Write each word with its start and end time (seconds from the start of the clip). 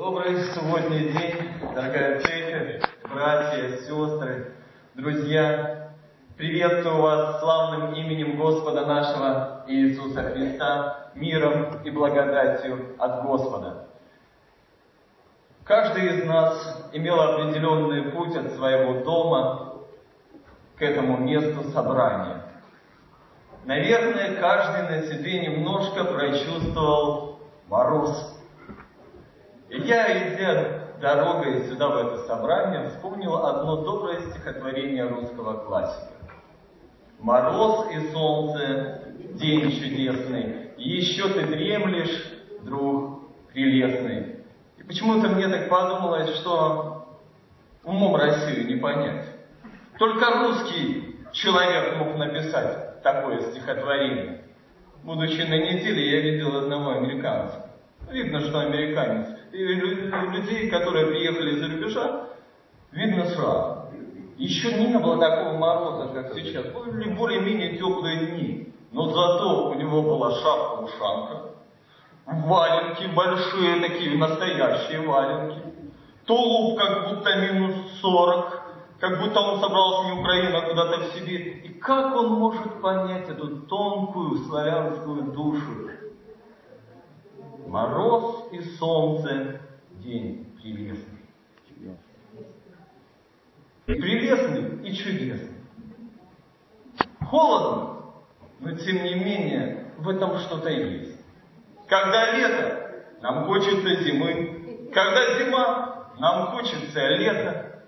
Добрый 0.00 0.42
субботний 0.54 1.12
день, 1.12 1.60
дорогая 1.74 2.20
церковь, 2.20 2.82
братья, 3.02 3.76
сестры, 3.82 4.54
друзья. 4.94 5.92
Приветствую 6.38 7.02
вас 7.02 7.38
славным 7.40 7.92
именем 7.92 8.38
Господа 8.38 8.86
нашего 8.86 9.62
Иисуса 9.66 10.22
Христа, 10.22 11.10
миром 11.14 11.82
и 11.84 11.90
благодатью 11.90 12.94
от 12.96 13.24
Господа. 13.24 13.88
Каждый 15.64 16.16
из 16.16 16.24
нас 16.24 16.88
имел 16.94 17.20
определенный 17.20 18.10
путь 18.10 18.34
от 18.34 18.52
своего 18.52 19.04
дома 19.04 19.82
к 20.78 20.80
этому 20.80 21.18
месту 21.18 21.62
собрания. 21.72 22.42
Наверное, 23.66 24.40
каждый 24.40 24.96
на 24.96 25.02
себе 25.08 25.40
немножко 25.40 26.04
прочувствовал 26.04 27.40
мороз. 27.68 28.39
Я, 29.70 30.34
идя 30.34 30.88
дорогой 31.00 31.68
сюда, 31.68 31.88
в 31.90 31.96
это 31.96 32.26
собрание, 32.26 32.88
вспомнил 32.88 33.36
одно 33.36 33.76
доброе 33.76 34.20
стихотворение 34.30 35.06
русского 35.06 35.64
классика. 35.64 36.12
Мороз 37.20 37.86
и 37.92 38.10
солнце, 38.10 39.02
день 39.34 39.70
чудесный, 39.70 40.72
еще 40.76 41.28
ты 41.28 41.46
дремлешь, 41.46 42.32
друг 42.62 43.20
прелестный. 43.52 44.40
И 44.76 44.82
почему-то 44.82 45.28
мне 45.28 45.46
так 45.46 45.68
подумалось, 45.68 46.34
что 46.38 47.20
умом 47.84 48.16
Россию 48.16 48.66
не 48.66 48.74
понять. 48.74 49.24
Только 50.00 50.48
русский 50.48 51.16
человек 51.32 51.96
мог 51.96 52.16
написать 52.16 53.02
такое 53.04 53.40
стихотворение. 53.52 54.42
Будучи 55.04 55.42
на 55.42 55.58
неделе, 55.58 56.10
я 56.10 56.20
видел 56.22 56.56
одного 56.56 56.90
американца. 56.90 57.70
Видно, 58.10 58.40
что 58.40 58.58
американец. 58.58 59.39
Людей, 59.52 60.70
которые 60.70 61.06
приехали 61.06 61.56
из-за 61.56 61.68
рубежа, 61.68 62.26
видно 62.92 63.26
сразу. 63.26 63.90
Еще 64.36 64.72
не 64.72 64.96
было 64.98 65.18
такого 65.18 65.58
мороза, 65.58 66.12
как 66.14 66.34
сейчас. 66.34 66.66
Были 66.72 67.10
более-менее 67.14 67.76
теплые 67.76 68.26
дни. 68.26 68.72
Но 68.92 69.06
зато 69.08 69.70
у 69.70 69.74
него 69.74 70.02
была 70.02 70.30
шапка-ушанка, 70.32 71.50
валенки 72.26 73.06
большие 73.14 73.80
такие, 73.80 74.18
настоящие 74.18 75.06
валенки, 75.06 75.60
тулуп 76.26 76.78
как 76.78 77.08
будто 77.08 77.36
минус 77.36 77.74
сорок, 78.00 78.62
как 78.98 79.20
будто 79.20 79.40
он 79.40 79.60
собрался 79.60 80.08
не 80.08 80.20
Украину, 80.20 80.58
а 80.58 80.62
куда-то 80.62 80.98
в 80.98 81.12
Сибирь. 81.14 81.62
И 81.64 81.68
как 81.74 82.16
он 82.16 82.32
может 82.32 82.80
понять 82.82 83.28
эту 83.28 83.62
тонкую 83.62 84.38
славянскую 84.46 85.22
душу? 85.32 85.90
Мороз 87.70 88.48
и 88.50 88.60
солнце, 88.78 89.60
день 89.92 90.58
прелестный. 90.60 91.20
Прелестный 93.86 94.88
и 94.88 94.92
чудесный. 94.92 95.56
Холодно, 97.24 98.06
но 98.58 98.72
тем 98.72 99.04
не 99.04 99.14
менее 99.14 99.92
в 99.98 100.08
этом 100.08 100.36
что-то 100.38 100.68
есть. 100.68 101.16
Когда 101.86 102.32
лето, 102.32 103.04
нам 103.22 103.44
хочется 103.44 104.02
зимы. 104.02 104.90
Когда 104.92 105.38
зима, 105.38 106.08
нам 106.18 106.46
хочется 106.48 107.06
лета. 107.06 107.84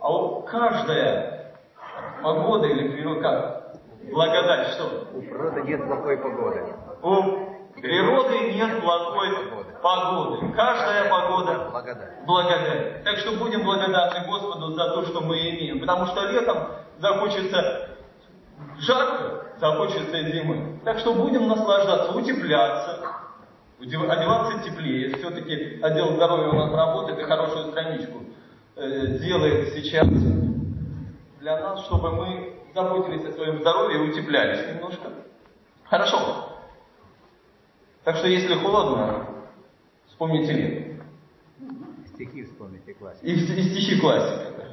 А 0.00 0.08
вот 0.08 0.48
каждая 0.48 1.54
погода 2.22 2.68
или 2.68 2.88
природа, 2.88 3.20
как? 3.20 4.10
Благодать, 4.10 4.68
что? 4.68 5.10
У 5.12 5.20
природы 5.20 5.60
нет 5.64 5.84
плохой 5.86 6.16
погоды. 6.16 6.64
У 7.02 7.43
природы 7.80 8.52
нет 8.52 8.80
плохой 8.80 9.28
погоды. 9.82 10.52
Каждая 10.54 11.10
погода 11.10 11.68
Благодать. 11.70 12.24
благодать. 12.26 13.04
Так 13.04 13.18
что 13.18 13.32
будем 13.32 13.64
благодарны 13.64 14.26
Господу 14.26 14.72
за 14.74 14.90
то, 14.90 15.04
что 15.06 15.20
мы 15.20 15.36
имеем. 15.50 15.80
Потому 15.80 16.06
что 16.06 16.30
летом 16.30 16.68
захочется 16.98 17.90
жарко, 18.78 19.46
захочется 19.58 20.22
зимы. 20.30 20.80
Так 20.84 20.98
что 20.98 21.14
будем 21.14 21.48
наслаждаться, 21.48 22.12
утепляться, 22.12 23.00
одеваться 23.80 24.62
теплее. 24.64 25.16
Все-таки 25.16 25.80
отдел 25.82 26.14
здоровья 26.14 26.48
у 26.48 26.56
нас 26.56 26.72
работает 26.72 27.18
и 27.18 27.24
хорошую 27.24 27.70
страничку 27.70 28.20
э, 28.76 29.18
делает 29.18 29.74
сейчас 29.74 30.08
для 31.40 31.60
нас, 31.60 31.84
чтобы 31.84 32.10
мы 32.12 32.54
заботились 32.74 33.24
о 33.26 33.32
своем 33.32 33.60
здоровье 33.60 33.98
и 33.98 34.10
утеплялись 34.10 34.66
немножко. 34.66 35.10
Хорошо. 35.84 36.53
Так 38.04 38.16
что 38.16 38.28
если 38.28 38.54
холодно, 38.54 39.26
вспомните 40.08 40.52
лето. 40.52 41.04
Стихи 42.14 42.44
вспомните 42.44 42.94
классику. 42.94 43.26
И, 43.26 43.32
и 43.32 43.62
стихи 43.70 44.00
классика. 44.00 44.52
да. 44.58 44.64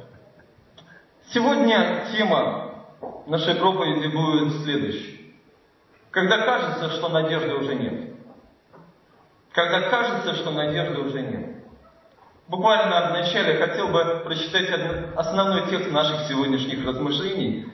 Сегодня 1.32 2.06
тема 2.12 2.86
нашей 3.26 3.54
проповеди 3.54 4.14
будет 4.14 4.62
следующей. 4.62 5.34
Когда 6.10 6.44
кажется, 6.44 6.90
что 6.90 7.08
надежды 7.08 7.54
уже 7.54 7.74
нет. 7.74 8.14
Когда 9.52 9.88
кажется, 9.88 10.34
что 10.34 10.50
надежды 10.50 11.00
уже 11.00 11.22
нет. 11.22 11.56
Буквально 12.48 13.08
в 13.08 13.12
начале 13.12 13.54
хотел 13.54 13.88
бы 13.88 14.22
прочитать 14.24 14.68
основной 15.16 15.70
текст 15.70 15.90
наших 15.90 16.28
сегодняшних 16.28 16.84
размышлений, 16.86 17.66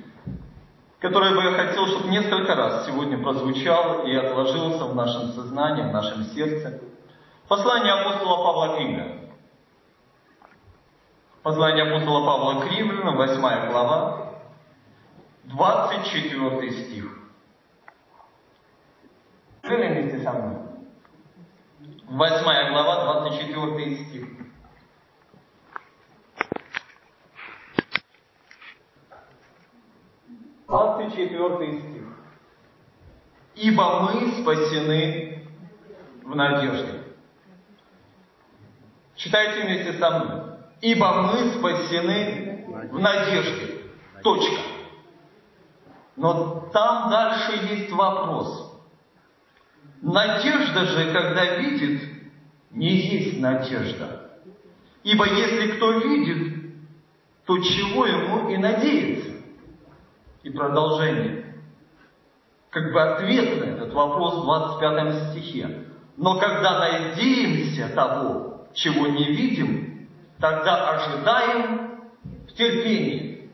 который 1.00 1.34
бы 1.34 1.42
я 1.42 1.52
хотел, 1.52 1.86
чтобы 1.86 2.08
несколько 2.08 2.54
раз 2.54 2.86
сегодня 2.86 3.22
прозвучал 3.22 4.04
и 4.04 4.14
отложился 4.14 4.84
в 4.84 4.94
нашем 4.94 5.32
сознании, 5.32 5.82
в 5.82 5.92
нашем 5.92 6.24
сердце. 6.24 6.80
Послание 7.46 7.92
апостола 7.92 8.44
Павла 8.44 8.76
к. 8.76 9.30
Послание 11.42 11.84
апостола 11.84 12.26
Павла 12.26 12.60
к 12.60 12.70
римлянам, 12.70 13.16
8 13.16 13.70
глава, 13.70 14.34
24 15.44 16.72
стих. 16.72 17.04
Были 19.62 19.88
вместе 19.88 20.22
со 20.22 20.32
мной? 20.32 20.56
8 22.08 22.72
глава, 22.72 23.20
24 23.22 24.04
стих. 24.04 24.37
Двадцать 30.68 31.16
четвертый 31.16 31.80
стих. 31.80 32.02
Ибо 33.54 34.02
мы 34.02 34.42
спасены 34.42 35.48
в 36.22 36.36
надежде. 36.36 37.04
Читайте 39.16 39.62
вместе 39.62 39.94
со 39.94 40.10
мной. 40.10 40.42
Ибо 40.82 41.22
мы 41.22 41.54
спасены 41.54 42.66
в 42.92 42.98
надежде. 42.98 43.80
Точка. 44.22 44.60
Но 46.16 46.68
там 46.70 47.08
дальше 47.08 47.74
есть 47.74 47.90
вопрос. 47.90 48.78
Надежда 50.02 50.84
же, 50.84 51.12
когда 51.14 51.56
видит, 51.56 52.02
не 52.72 52.94
есть 52.94 53.40
надежда. 53.40 54.38
Ибо 55.02 55.26
если 55.30 55.76
кто 55.76 55.92
видит, 55.92 56.74
то 57.46 57.56
чего 57.56 58.04
ему 58.04 58.50
и 58.50 58.58
надеяться? 58.58 59.37
И 60.42 60.50
продолжение. 60.50 61.54
Как 62.70 62.92
бы 62.92 63.02
ответ 63.02 63.60
на 63.60 63.70
этот 63.70 63.92
вопрос 63.92 64.38
в 64.38 64.42
25 64.44 65.30
стихе. 65.30 65.84
Но 66.16 66.38
когда 66.38 66.78
надеемся 66.80 67.88
того, 67.94 68.66
чего 68.74 69.06
не 69.06 69.24
видим, 69.24 70.08
тогда 70.40 70.90
ожидаем 70.90 72.00
в 72.48 72.52
терпении. 72.54 73.50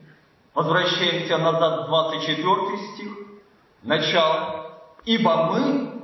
Возвращаемся 0.55 1.39
назад 1.39 1.84
в 1.84 1.87
24 1.87 2.47
стих, 2.93 3.12
начало. 3.83 4.81
Ибо 5.05 5.53
мы 5.53 6.03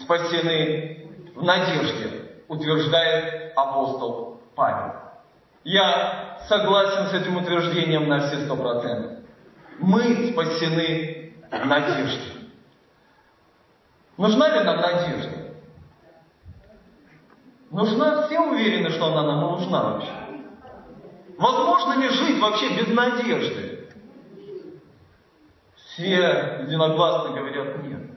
спасены 0.00 1.10
в 1.34 1.42
надежде, 1.42 2.42
утверждает 2.48 3.52
апостол 3.56 4.40
Павел. 4.54 4.94
Я 5.64 6.38
согласен 6.48 7.08
с 7.08 7.14
этим 7.14 7.36
утверждением 7.36 8.08
на 8.08 8.28
все 8.28 8.44
сто 8.44 8.56
процентов. 8.56 9.17
Мы 9.78 10.32
спасены 10.32 11.34
в 11.50 11.66
надежде. 11.66 12.32
Нужна 14.16 14.48
ли 14.48 14.64
нам 14.64 14.76
надежда? 14.80 15.54
Нужна? 17.70 18.26
Все 18.26 18.40
уверены, 18.40 18.90
что 18.90 19.06
она 19.06 19.22
нам 19.22 19.40
нужна 19.52 19.82
вообще? 19.82 20.12
Возможно 21.38 22.00
ли 22.00 22.08
жить 22.08 22.40
вообще 22.40 22.76
без 22.76 22.88
надежды? 22.88 23.88
Все 25.76 26.60
единогласно 26.62 27.34
говорят 27.36 27.82
нет. 27.84 28.10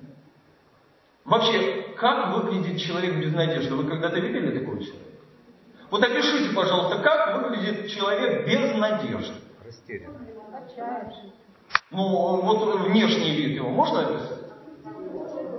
Вообще, 1.26 1.94
как 1.98 2.36
выглядит 2.36 2.82
человек 2.82 3.18
без 3.18 3.34
надежды? 3.34 3.76
Вы 3.76 3.88
когда-то 3.88 4.20
видели 4.20 4.58
такого 4.58 4.80
человека? 4.80 5.12
Вот 5.92 6.04
опишите, 6.04 6.56
пожалуйста, 6.56 7.04
как 7.04 7.44
выглядит 7.44 7.92
человек 7.92 8.48
без 8.48 8.76
надежды? 8.78 9.36
Растерян. 9.64 10.16
Ну, 11.92 12.42
вот 12.42 12.88
внешний 12.88 13.36
вид 13.36 13.56
его 13.58 13.70
можно 13.70 14.08
описать? 14.08 14.40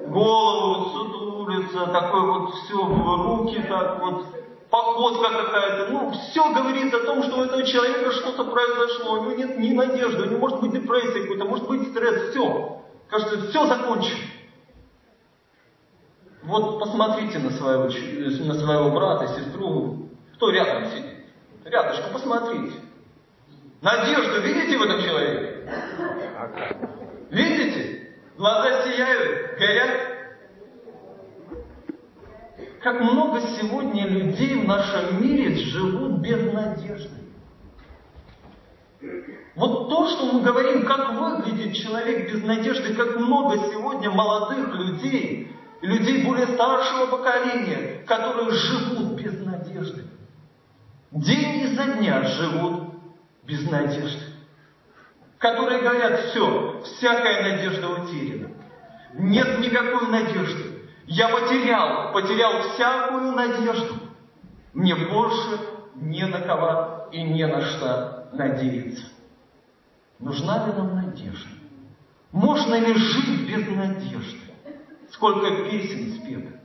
Голову 0.09 0.91
сутулится, 0.91 1.87
такой 1.87 2.21
вот 2.23 2.55
все, 2.55 2.77
руки 2.77 3.63
так 3.69 4.01
вот 4.01 4.25
походка 4.71 5.29
какая-то, 5.29 5.93
ну, 5.93 6.11
все 6.13 6.55
говорит 6.55 6.93
о 6.95 7.05
том, 7.05 7.23
что 7.23 7.37
у 7.37 7.45
этого 7.45 7.63
человека 7.65 8.11
что-то 8.13 8.45
произошло, 8.45 9.13
у 9.13 9.25
него 9.25 9.33
нет 9.33 9.59
ни 9.59 9.75
надежды, 9.75 10.23
у 10.23 10.27
него 10.27 10.39
может 10.39 10.61
быть 10.61 10.73
депрессия 10.73 11.21
какой-то, 11.21 11.45
может 11.45 11.69
быть 11.69 11.91
стресс, 11.91 12.31
все. 12.31 12.83
Кажется, 13.09 13.49
все 13.51 13.67
закончено. 13.67 14.19
Вот 16.45 16.81
посмотрите 16.81 17.39
на 17.39 17.51
своего, 17.51 17.85
на 17.85 18.55
своего 18.55 18.91
брата, 18.91 19.29
сестру, 19.39 20.09
кто 20.35 20.51
рядом 20.51 20.91
сидит. 20.91 21.27
Рядышком 21.65 22.13
посмотрите. 22.15 22.73
Надежду 23.83 24.41
видите 24.41 24.79
в 24.79 24.83
этом 24.83 25.03
человеке? 25.03 25.52
Видите? 27.31 28.13
Глаза 28.37 28.85
сияют, 28.85 29.59
горят. 29.59 30.13
Как 32.83 33.01
много 33.01 33.41
сегодня 33.41 34.09
людей 34.09 34.61
в 34.61 34.67
нашем 34.67 35.23
мире 35.23 35.55
живут 35.55 36.21
без 36.21 36.53
надежды. 36.53 37.23
Вот 39.55 39.89
то, 39.91 40.09
что 40.09 40.33
мы 40.33 40.43
говорим, 40.43 40.85
как 40.87 41.13
выглядит 41.13 41.77
человек 41.77 42.33
без 42.33 42.43
надежды, 42.43 42.95
как 42.95 43.17
много 43.17 43.71
сегодня 43.71 44.11
молодых 44.11 44.75
людей, 44.75 45.55
людей 45.83 46.25
более 46.25 46.47
старшего 46.49 47.07
поколения, 47.07 48.03
которые 48.07 48.51
живут 48.51 49.21
без 49.21 49.45
надежды. 49.45 50.05
День 51.11 51.65
изо 51.65 51.85
дня 51.99 52.23
живут 52.25 52.95
без 53.45 53.71
надежды. 53.71 54.32
Которые 55.43 55.83
говорят, 55.83 56.21
все, 56.27 56.83
всякая 56.85 57.43
надежда 57.43 57.89
утеряна. 57.89 58.51
Нет 59.15 59.59
никакой 59.59 60.07
надежды. 60.07 60.85
Я 61.07 61.31
потерял, 61.31 62.13
потерял 62.13 62.63
всякую 62.63 63.33
надежду. 63.33 63.95
Мне 64.73 64.95
больше 64.95 65.59
не 65.97 66.25
на 66.27 66.43
кого 66.43 67.09
и 67.11 67.25
не 67.25 67.45
на 67.45 67.61
что 67.61 68.29
надеяться. 68.33 69.03
Нужна 70.21 70.65
ли 70.65 70.75
нам 70.75 70.95
надежда? 70.95 71.49
Можно 72.31 72.77
ли 72.77 72.95
жить 72.95 73.49
без 73.49 73.67
надежды? 73.67 74.39
Сколько 75.11 75.65
песен 75.69 76.21
спето, 76.21 76.61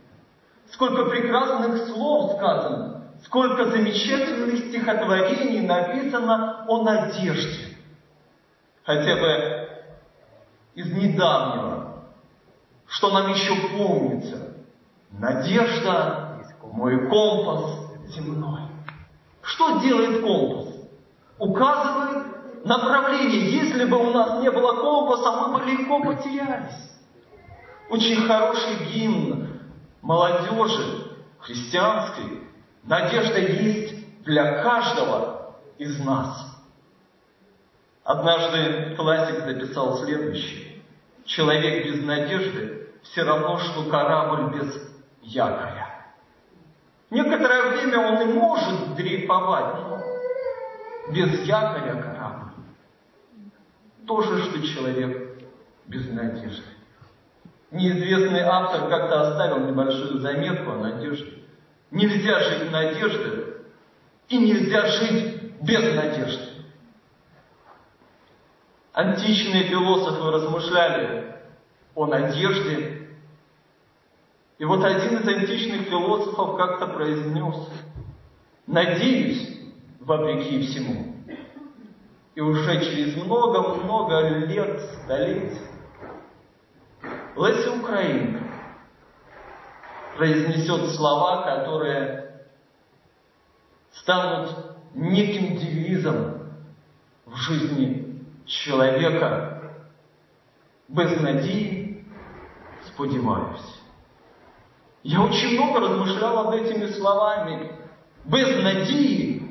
сколько 0.71 1.05
прекрасных 1.05 1.87
слов 1.87 2.33
сказано, 2.37 3.11
сколько 3.25 3.65
замечательных 3.65 4.67
стихотворений 4.67 5.61
написано 5.61 6.65
о 6.67 6.83
надежде. 6.83 7.66
Хотя 8.87 9.17
бы 9.17 9.69
из 10.73 10.93
недавнего, 10.93 12.05
что 12.87 13.11
нам 13.11 13.33
еще 13.33 13.53
помнится. 13.77 14.55
Надежда– 15.11 16.41
мой 16.71 17.09
компас 17.09 17.81
земной. 18.07 18.61
Что 19.41 19.79
делает 19.81 20.21
компас? 20.21 20.73
Указывает 21.37 22.65
направление. 22.65 23.51
Если 23.57 23.83
бы 23.83 23.97
у 23.97 24.11
нас 24.11 24.41
не 24.41 24.49
было 24.51 24.79
компаса, 24.79 25.31
мы 25.33 25.57
бы 25.59 25.65
легко 25.65 26.01
потерялись. 26.03 26.89
Очень 27.89 28.25
хороший 28.25 28.85
гимн 28.85 29.49
молодежи 30.01 31.11
христианской. 31.39 32.41
Надежда 32.83 33.39
есть 33.39 34.23
для 34.23 34.63
каждого 34.63 35.57
из 35.77 35.99
нас. 36.05 36.56
Однажды 38.07 38.95
классик 38.95 39.43
записал 39.43 39.97
следующее. 39.97 40.81
Человек 41.25 41.85
без 41.85 42.05
надежды 42.05 42.87
все 43.03 43.23
равно, 43.23 43.57
что 43.57 43.83
корабль 43.89 44.57
без 44.57 44.81
якоря. 45.23 46.05
Некоторое 47.09 47.63
время 47.63 47.99
он 47.99 48.21
и 48.21 48.33
может 48.33 48.95
дрейфовать, 48.95 49.75
без 51.09 51.45
якоря 51.45 52.01
корабль. 52.01 52.53
То 54.07 54.21
же, 54.21 54.41
что 54.41 54.65
человек 54.65 55.43
без 55.87 56.09
надежды. 56.09 56.63
Неизвестный 57.71 58.43
автор 58.43 58.87
как-то 58.87 59.19
оставил 59.27 59.67
небольшую 59.67 60.21
заметку 60.21 60.71
о 60.71 60.75
надежде. 60.77 61.43
Нельзя 61.91 62.39
жить 62.39 62.71
надеждой 62.71 63.55
и 64.29 64.37
нельзя 64.37 64.85
жить 64.85 65.61
без 65.61 65.93
надежды. 65.93 66.56
Античные 68.97 69.65
философы 69.65 70.31
размышляли 70.31 71.35
о 71.93 72.07
надежде. 72.07 73.09
И 74.57 74.65
вот 74.65 74.83
один 74.83 75.19
из 75.19 75.27
античных 75.27 75.83
философов 75.83 76.57
как-то 76.57 76.87
произнес, 76.87 77.69
«Надеюсь, 78.65 79.55
вопреки 79.99 80.65
всему». 80.65 81.13
И 82.33 82.41
уже 82.41 82.83
через 82.85 83.15
много-много 83.23 84.29
лет, 84.47 84.81
столетий, 85.03 85.61
Леся 87.35 87.73
Украинка 87.73 88.45
произнесет 90.17 90.95
слова, 90.95 91.43
которые 91.43 92.47
станут 93.91 94.55
неким 94.95 95.55
девизом 95.55 96.49
в 97.27 97.35
жизни 97.35 98.06
человека. 98.46 99.60
Без 100.88 101.20
надії 101.20 102.04
сподіваюсь. 102.86 103.80
Я 105.04 105.20
очень 105.20 105.54
много 105.54 105.80
размышлял 105.80 106.44
над 106.44 106.54
этими 106.54 106.88
словами. 106.88 107.70
Без 108.24 108.62
надії 108.62 109.42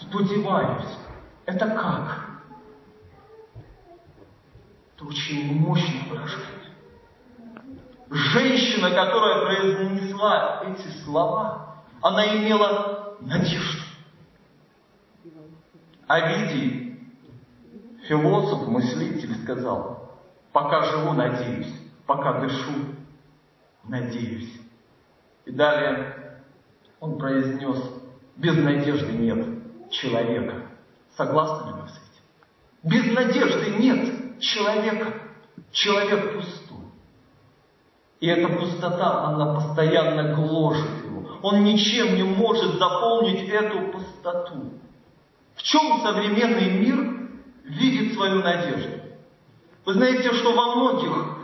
сподіваюсь. 0.00 0.96
Это 1.46 1.68
как? 1.68 2.30
Это 4.96 5.04
очень 5.04 5.60
мощное 5.60 6.02
выражение 6.10 6.56
женщина, 8.10 8.90
которая 8.90 9.44
произнесла 9.44 10.62
эти 10.64 10.88
слова, 11.04 11.82
она 12.00 12.26
имела 12.36 13.16
надежду. 13.20 13.82
Овидий, 16.06 16.89
философ, 18.11 18.67
мыслитель, 18.67 19.33
сказал, 19.43 20.11
пока 20.51 20.83
живу, 20.83 21.13
надеюсь, 21.13 21.73
пока 22.05 22.41
дышу, 22.41 22.73
надеюсь. 23.85 24.51
И 25.45 25.51
далее 25.51 26.41
он 26.99 27.17
произнес, 27.17 27.77
без 28.35 28.57
надежды 28.57 29.13
нет 29.13 29.47
человека. 29.91 30.55
Согласны 31.15 31.67
ли 31.67 31.81
вы 31.81 31.87
с 31.87 31.93
этим? 31.93 32.91
Без 32.91 33.15
надежды 33.15 33.71
нет 33.79 34.39
человека. 34.39 35.13
Человек 35.71 36.35
пустой. 36.35 36.85
И 38.19 38.27
эта 38.27 38.53
пустота, 38.53 39.23
она 39.27 39.55
постоянно 39.55 40.35
гложет 40.35 41.05
его. 41.05 41.39
Он 41.43 41.63
ничем 41.63 42.15
не 42.15 42.23
может 42.23 42.77
заполнить 42.77 43.47
эту 43.47 43.91
пустоту. 43.93 44.73
В 45.55 45.63
чем 45.63 46.01
современный 46.01 46.71
мир 46.71 47.20
видит 47.71 48.13
свою 48.13 48.41
надежду? 48.41 48.99
Вы 49.85 49.93
знаете, 49.93 50.31
что 50.33 50.53
во 50.53 50.75
многих 50.75 51.37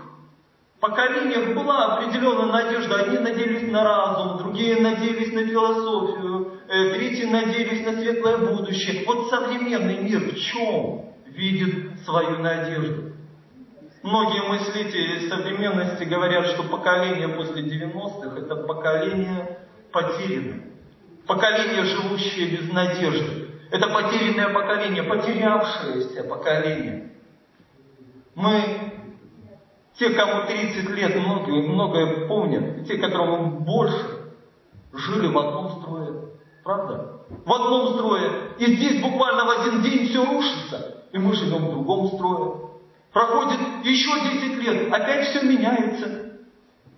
поколениях 0.79 1.55
была 1.55 1.97
определенная 1.97 2.63
надежда. 2.63 3.01
Одни 3.01 3.17
надеялись 3.17 3.71
на 3.71 3.83
разум, 3.83 4.37
другие 4.37 4.79
надеялись 4.79 5.33
на 5.33 5.45
философию, 5.45 6.61
э, 6.67 6.93
третьи 6.93 7.25
надеялись 7.25 7.85
на 7.85 7.93
светлое 7.93 8.37
будущее. 8.37 9.03
Вот 9.05 9.29
современный 9.29 9.99
мир 9.99 10.19
в 10.19 10.35
чем 10.35 11.13
видит 11.25 11.99
свою 12.05 12.39
надежду? 12.39 13.13
Многие 14.03 14.47
мыслители 14.47 15.27
современности 15.27 16.03
говорят, 16.03 16.45
что 16.47 16.63
поколение 16.63 17.29
после 17.29 17.63
90-х 17.63 18.39
это 18.39 18.55
поколение 18.55 19.57
потерянное. 19.91 20.61
Поколение, 21.25 21.83
живущее 21.83 22.57
без 22.57 22.71
надежды. 22.71 23.46
Это 23.69 23.87
потерянное 23.87 24.49
поколение, 24.53 25.03
потерявшееся 25.03 26.23
поколение. 26.23 27.11
Мы, 28.35 28.61
те, 29.97 30.11
кому 30.11 30.45
30 30.47 30.89
лет, 30.91 31.15
многие, 31.15 31.67
многое 31.67 32.27
помнят, 32.27 32.87
те, 32.87 32.97
которым 32.97 33.63
больше, 33.63 34.33
жили 34.93 35.27
в 35.27 35.37
одном 35.37 35.81
строе. 35.81 36.29
Правда? 36.63 37.21
В 37.45 37.53
одном 37.53 37.93
строе. 37.93 38.53
И 38.59 38.75
здесь 38.75 39.01
буквально 39.01 39.45
в 39.45 39.49
один 39.61 39.81
день 39.81 40.07
все 40.07 40.23
рушится. 40.25 41.03
И 41.11 41.17
мы 41.17 41.35
живем 41.35 41.65
в 41.65 41.71
другом 41.71 42.07
строе. 42.09 42.67
Проходит 43.11 43.59
еще 43.83 44.09
10 44.19 44.63
лет, 44.63 44.93
опять 44.93 45.27
все 45.27 45.41
меняется. 45.41 46.27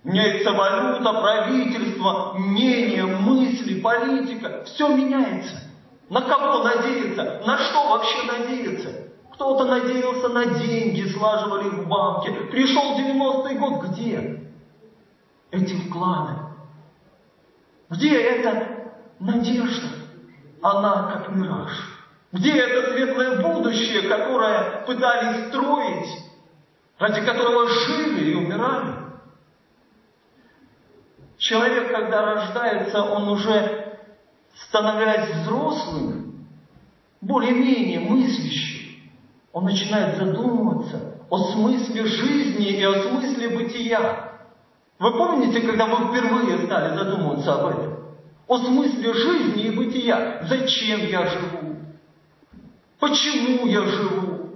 Меняется 0.04 0.52
валюта, 0.52 1.12
правительство, 1.12 2.34
мнение, 2.34 3.06
мысли, 3.06 3.80
политика. 3.80 4.64
Все 4.64 4.88
меняется. 4.88 5.69
На 6.10 6.22
кого 6.22 6.64
надеяться? 6.64 7.40
На 7.46 7.56
что 7.58 7.88
вообще 7.88 8.22
надеяться? 8.24 9.10
Кто-то 9.32 9.64
надеялся 9.64 10.28
на 10.28 10.44
деньги, 10.44 11.08
слаживали 11.08 11.70
в 11.70 11.88
банке. 11.88 12.32
Пришел 12.50 12.98
90-й 12.98 13.54
год, 13.54 13.84
где? 13.84 14.44
Эти 15.52 15.74
вклады. 15.86 16.34
Где 17.88 18.20
это 18.20 18.92
надежда, 19.20 19.88
она 20.62 21.12
как 21.12 21.34
мираж. 21.34 21.70
Где 22.32 22.56
это 22.56 22.92
светлое 22.92 23.40
будущее, 23.42 24.08
которое 24.08 24.84
пытались 24.86 25.48
строить, 25.48 26.08
ради 26.98 27.24
которого 27.24 27.68
жили 27.68 28.32
и 28.32 28.34
умирали? 28.34 28.94
Человек, 31.38 31.90
когда 31.90 32.34
рождается, 32.34 33.02
он 33.02 33.28
уже, 33.28 33.89
становясь 34.70 35.28
взрослым, 35.34 36.46
более-менее 37.20 38.00
мыслящим, 38.00 39.00
он 39.52 39.64
начинает 39.64 40.16
задумываться 40.16 41.16
о 41.28 41.38
смысле 41.52 42.06
жизни 42.06 42.68
и 42.68 42.84
о 42.84 43.02
смысле 43.02 43.48
бытия. 43.48 44.30
Вы 45.00 45.12
помните, 45.12 45.60
когда 45.60 45.86
мы 45.86 46.08
впервые 46.08 46.66
стали 46.66 46.96
задумываться 46.96 47.54
об 47.54 47.66
этом? 47.66 47.96
О 48.46 48.58
смысле 48.58 49.12
жизни 49.12 49.64
и 49.64 49.76
бытия. 49.76 50.46
Зачем 50.48 51.00
я 51.00 51.26
живу? 51.26 51.76
Почему 53.00 53.66
я 53.66 53.82
живу? 53.82 54.50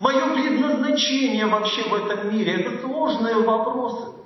Мое 0.00 0.34
предназначение 0.34 1.46
вообще 1.46 1.82
в 1.82 1.94
этом 1.94 2.34
мире– 2.34 2.54
это 2.60 2.80
сложные 2.80 3.36
вопросы. 3.36 4.19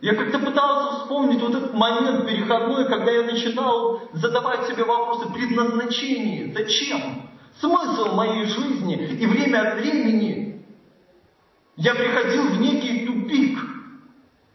Я 0.00 0.14
как-то 0.14 0.38
пытался 0.38 1.00
вспомнить 1.00 1.40
вот 1.40 1.54
этот 1.54 1.72
момент 1.72 2.26
переходной, 2.26 2.86
когда 2.86 3.10
я 3.10 3.22
начинал 3.22 4.02
задавать 4.12 4.66
себе 4.66 4.84
вопросы 4.84 5.32
предназначения. 5.32 6.52
Зачем? 6.52 7.30
Смысл 7.60 8.14
моей 8.14 8.44
жизни. 8.44 8.96
И 8.96 9.26
время 9.26 9.72
от 9.72 9.80
времени 9.80 10.66
я 11.76 11.94
приходил 11.94 12.48
в 12.50 12.60
некий 12.60 13.06
тупик, 13.06 13.58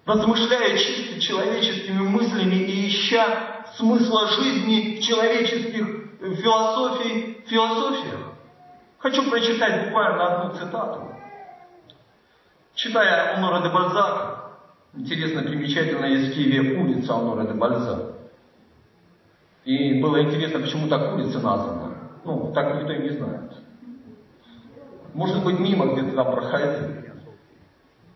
размышляя 0.06 0.78
чисто 0.78 1.20
человеческими 1.20 2.02
мыслями 2.08 2.56
и 2.56 2.88
ища 2.88 3.66
смысла 3.78 4.28
жизни 4.28 5.00
в 5.00 5.04
человеческих 5.04 5.88
философий, 6.20 7.44
философиях. 7.48 8.32
Хочу 9.00 9.28
прочитать 9.30 9.86
буквально 9.86 10.28
одну 10.28 10.60
цитату. 10.60 11.08
Читая 12.76 13.36
Онора 13.36 13.62
де 13.62 13.70
Бальзака, 13.70 14.41
интересно, 14.94 15.44
примечательно, 15.44 16.06
есть 16.06 16.32
в 16.32 16.36
Киеве 16.36 16.80
улица 16.82 17.16
Онора 17.16 17.44
де 17.46 17.54
Бальзака. 17.54 18.14
И 19.66 20.02
было 20.02 20.24
интересно, 20.24 20.60
почему 20.60 20.88
так 20.88 21.14
улица 21.14 21.40
названа. 21.40 21.98
Ну, 22.26 22.52
так 22.54 22.76
никто 22.76 22.94
и 22.94 23.04
не 23.04 23.10
знает. 23.10 23.52
Может 25.14 25.44
быть, 25.44 25.60
мимо 25.60 25.94
где-то 25.94 26.16
там 26.16 26.32
проходил. 26.32 27.02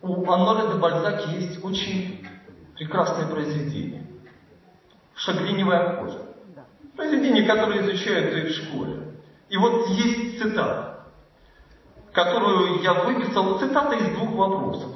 У 0.01 0.32
Аннора 0.32 0.74
де 0.74 0.79
Бальзак 0.79 1.27
есть 1.36 1.63
очень 1.63 2.25
прекрасное 2.75 3.27
произведение. 3.27 4.03
«Шагриневая 5.15 5.98
кожа». 5.98 6.20
Произведение, 6.96 7.44
которое 7.46 7.82
изучают 7.82 8.34
и 8.34 8.48
в 8.48 8.51
школе. 8.51 9.00
И 9.50 9.58
вот 9.58 9.88
есть 9.89 10.41
цитата, 10.41 11.08
которую 12.12 12.82
я 12.82 12.94
выписал. 13.05 13.60
Цитата 13.60 13.96
из 13.96 14.15
двух 14.15 14.32
вопросов. 14.32 14.91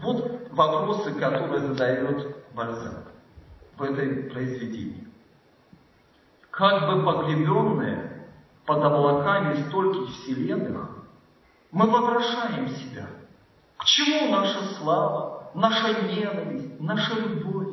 Вот 0.00 0.48
вопросы, 0.50 1.14
которые 1.14 1.60
задает 1.60 2.36
Бальзак 2.54 3.12
в 3.76 3.82
этой 3.82 4.30
произведении. 4.30 5.08
Как 6.50 6.88
бы 6.88 7.04
погребенные 7.04 8.26
под 8.66 8.82
облаками 8.82 9.62
стольких 9.68 10.14
вселенных, 10.14 10.88
мы 11.70 11.90
вопрошаем 11.90 12.68
себя, 12.68 13.06
к 13.76 13.84
чему 13.84 14.32
наша 14.32 14.74
слава, 14.74 15.50
наша 15.54 16.02
ненависть, 16.02 16.80
наша 16.80 17.14
любовь? 17.20 17.68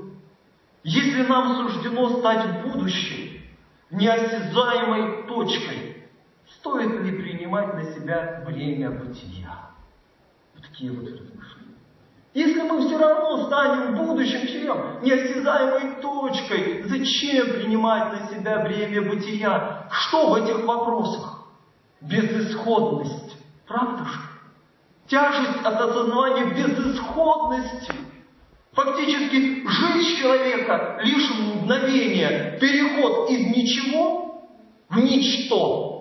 Если 0.84 1.24
нам 1.24 1.56
суждено 1.56 2.20
стать 2.20 2.46
в 2.46 2.72
будущем 2.72 3.42
неосязаемой 3.90 5.24
точкой, 5.28 6.08
стоит 6.46 7.02
ли 7.02 7.22
принимать 7.22 7.74
на 7.74 7.84
себя 7.94 8.44
время 8.46 8.92
бытия? 8.92 9.72
Вот 10.54 10.64
такие 10.64 10.92
вот 10.92 11.06
размышления. 11.10 11.65
Если 12.36 12.62
мы 12.62 12.86
все 12.86 12.98
равно 12.98 13.48
станем 13.48 13.96
в 13.96 14.06
будущем 14.06 14.46
чем? 14.46 15.00
Неосязаемой 15.02 15.96
точкой. 16.02 16.84
Зачем 16.84 17.48
принимать 17.54 18.12
на 18.12 18.28
себя 18.28 18.60
бремя 18.60 19.02
бытия? 19.10 19.88
Что 19.90 20.30
в 20.30 20.36
этих 20.36 20.64
вопросах? 20.66 21.48
Безысходность. 22.02 23.38
Правда 23.68 24.06
же? 24.06 24.20
Тяжесть 25.08 25.64
от 25.64 25.82
осознавания 25.82 26.54
безысходности– 26.54 27.94
Фактически 28.76 29.66
жизнь 29.66 30.18
человека 30.20 31.00
лишь 31.02 31.30
мгновение, 31.34 32.58
переход 32.60 33.30
из 33.30 33.48
ничего 33.48 34.50
в 34.90 35.00
ничто. 35.00 35.95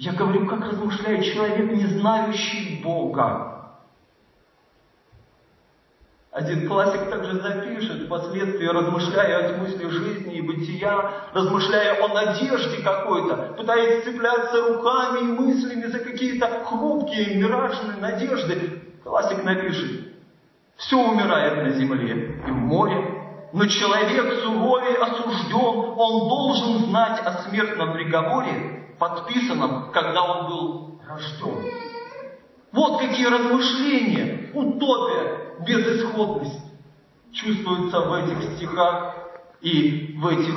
Я 0.00 0.12
говорю, 0.12 0.46
как 0.46 0.60
размышляет 0.60 1.26
человек, 1.26 1.72
не 1.72 1.84
знающий 1.84 2.80
Бога. 2.82 3.76
Один 6.32 6.66
классик 6.66 7.10
также 7.10 7.38
запишет, 7.38 8.06
впоследствии 8.06 8.64
размышляя 8.64 9.44
о 9.44 9.58
смысле 9.58 9.90
жизни 9.90 10.38
и 10.38 10.40
бытия, 10.40 11.10
размышляя 11.34 12.02
о 12.02 12.14
надежде 12.14 12.82
какой-то, 12.82 13.54
пытаясь 13.58 14.04
цепляться 14.04 14.68
руками 14.68 15.18
и 15.18 15.32
мыслями 15.38 15.84
за 15.84 15.98
какие-то 15.98 16.64
хрупкие, 16.64 17.36
миражные 17.36 17.98
надежды, 17.98 18.82
Классик 19.04 19.44
напишет, 19.44 20.14
все 20.76 20.96
умирает 20.96 21.62
на 21.62 21.70
земле 21.72 22.42
и 22.46 22.50
в 22.50 22.56
море, 22.56 23.50
но 23.52 23.66
человек 23.66 24.32
суровее 24.42 24.96
осужден, 24.96 25.92
он 25.98 26.28
должен 26.28 26.86
знать 26.86 27.20
о 27.22 27.42
смертном 27.42 27.92
приговоре, 27.92 28.79
подписанном, 29.00 29.90
когда 29.92 30.22
он 30.22 30.46
был 30.46 31.00
рожден. 31.08 31.72
Вот 32.70 33.00
какие 33.00 33.26
размышления, 33.26 34.50
утопия, 34.54 35.56
безысходность 35.66 36.60
чувствуются 37.32 38.00
в 38.00 38.14
этих 38.14 38.56
стихах 38.56 39.16
и 39.60 40.14
в 40.18 40.26
этих, 40.28 40.54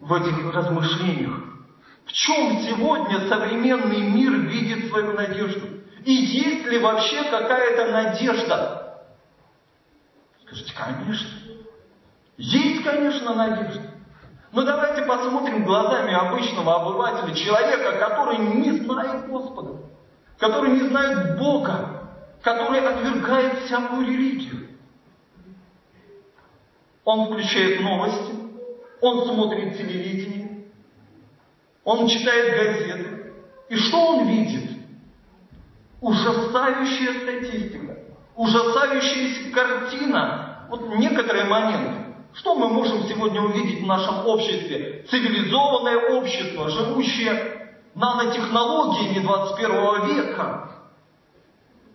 в 0.00 0.12
этих 0.12 0.54
размышлениях. 0.54 1.44
В 2.04 2.12
чем 2.12 2.60
сегодня 2.62 3.28
современный 3.28 4.00
мир 4.00 4.32
видит 4.32 4.88
свою 4.88 5.12
надежду? 5.12 5.68
И 6.04 6.12
есть 6.12 6.66
ли 6.66 6.78
вообще 6.78 7.22
какая-то 7.30 7.92
надежда? 7.92 9.04
Скажите, 10.44 10.74
конечно. 10.74 11.30
Есть, 12.36 12.82
конечно, 12.82 13.34
надежда. 13.34 13.82
Но 14.52 14.64
давайте 14.64 14.89
посмотрим 15.10 15.64
глазами 15.64 16.14
обычного 16.14 16.82
обывателя, 16.82 17.34
человека, 17.34 17.98
который 17.98 18.38
не 18.38 18.70
знает 18.70 19.26
Господа, 19.28 19.82
который 20.38 20.70
не 20.70 20.88
знает 20.88 21.36
Бога, 21.36 22.10
который 22.42 22.80
отвергает 22.80 23.64
всякую 23.64 24.06
религию. 24.06 24.68
Он 27.04 27.26
включает 27.26 27.80
новости, 27.80 28.34
он 29.00 29.26
смотрит 29.26 29.76
телевидение, 29.76 30.66
он 31.82 32.06
читает 32.06 32.56
газеты. 32.56 33.32
И 33.68 33.76
что 33.76 34.16
он 34.16 34.28
видит? 34.28 34.70
Ужасающая 36.00 37.22
статистика, 37.22 37.98
ужасающая 38.36 39.52
картина. 39.52 40.66
Вот 40.70 40.88
некоторые 40.96 41.44
моменты. 41.44 42.09
Что 42.34 42.54
мы 42.54 42.68
можем 42.68 43.02
сегодня 43.04 43.42
увидеть 43.42 43.82
в 43.82 43.86
нашем 43.86 44.26
обществе? 44.26 45.04
Цивилизованное 45.10 46.18
общество, 46.18 46.68
живущее 46.68 47.76
нанотехнологиями 47.94 49.20
21 49.20 50.16
века. 50.16 50.70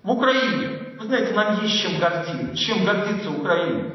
В 0.04 0.12
Украине, 0.12 0.98
вы 1.00 1.06
знаете, 1.06 1.34
нам 1.34 1.63
есть 1.63 1.82
чем 1.82 2.00
гордиться. 2.00 2.56
Чем 2.56 2.86
гордиться 2.86 3.32
Украина? 3.32 3.92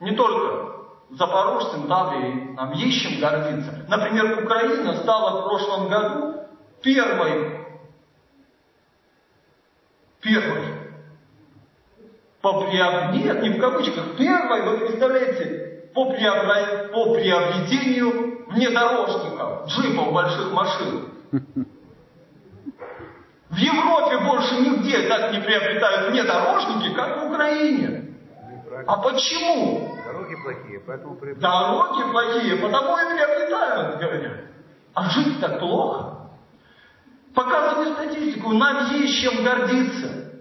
Не 0.00 0.12
только 0.12 0.72
запорожцам, 1.10 1.88
Таврией, 1.88 2.54
нам 2.54 2.72
есть 2.72 3.02
чем 3.02 3.20
гордиться. 3.20 3.84
Например, 3.88 4.42
Украина 4.44 4.96
стала 4.96 5.42
в 5.42 5.44
прошлом 5.44 5.88
году 5.88 6.46
первой 6.82 7.62
Первой. 10.22 10.62
По 12.40 12.60
приоб... 12.60 13.12
Нет, 13.12 13.42
не 13.42 13.50
в 13.50 13.60
кавычках. 13.60 14.16
Первой, 14.16 14.62
вы 14.62 14.86
представляете, 14.86 15.71
по, 15.94 16.10
приобра... 16.12 16.88
по 16.92 17.14
приобретению 17.14 18.46
внедорожников, 18.48 19.66
джипов, 19.68 20.12
больших 20.12 20.52
машин. 20.52 21.08
В 23.50 23.56
Европе 23.56 24.18
больше 24.18 24.54
нигде 24.56 25.08
так 25.08 25.32
не 25.32 25.40
приобретают 25.40 26.10
внедорожники, 26.10 26.94
как 26.94 27.22
в 27.22 27.32
Украине. 27.32 28.16
А 28.86 28.96
почему? 28.96 29.96
Дороги 30.04 30.34
плохие, 30.42 30.80
поэтому 30.80 31.16
приобретают. 31.16 31.68
Дороги 31.68 32.10
плохие, 32.10 32.56
потому 32.56 32.96
и 32.96 33.14
приобретают, 33.14 33.98
говорят. 34.00 34.40
А 34.94 35.10
жить 35.10 35.40
так 35.40 35.58
плохо. 35.58 36.30
Показываю 37.34 37.94
статистику, 37.94 38.52
нам 38.52 38.92
есть 38.94 39.20
чем 39.20 39.44
гордиться. 39.44 40.32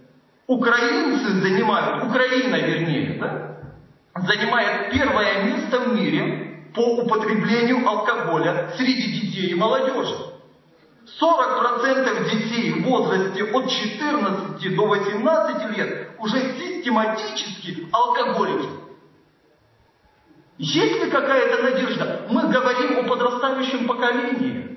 Украинцы 0.47 1.41
занимают, 1.41 2.03
Украина 2.05 2.55
вернее, 2.55 3.19
да? 3.19 3.50
Занимает 4.15 4.91
первое 4.91 5.43
место 5.43 5.79
в 5.79 5.93
мире 5.95 6.69
по 6.73 7.01
употреблению 7.01 7.87
алкоголя 7.87 8.73
среди 8.77 9.21
детей 9.21 9.51
и 9.51 9.55
молодежи. 9.55 10.15
40% 11.19 12.29
детей 12.29 12.71
в 12.73 12.83
возрасте 12.83 13.43
от 13.43 13.69
14 13.69 14.75
до 14.75 14.87
18 14.87 15.77
лет 15.77 16.09
уже 16.19 16.39
систематически 16.57 17.87
алкоголики. 17.91 18.69
Есть 20.57 21.03
ли 21.03 21.09
какая-то 21.09 21.63
надежда? 21.63 22.27
Мы 22.29 22.47
говорим 22.47 22.99
о 22.99 23.03
подрастающем 23.09 23.87
поколении. 23.87 24.71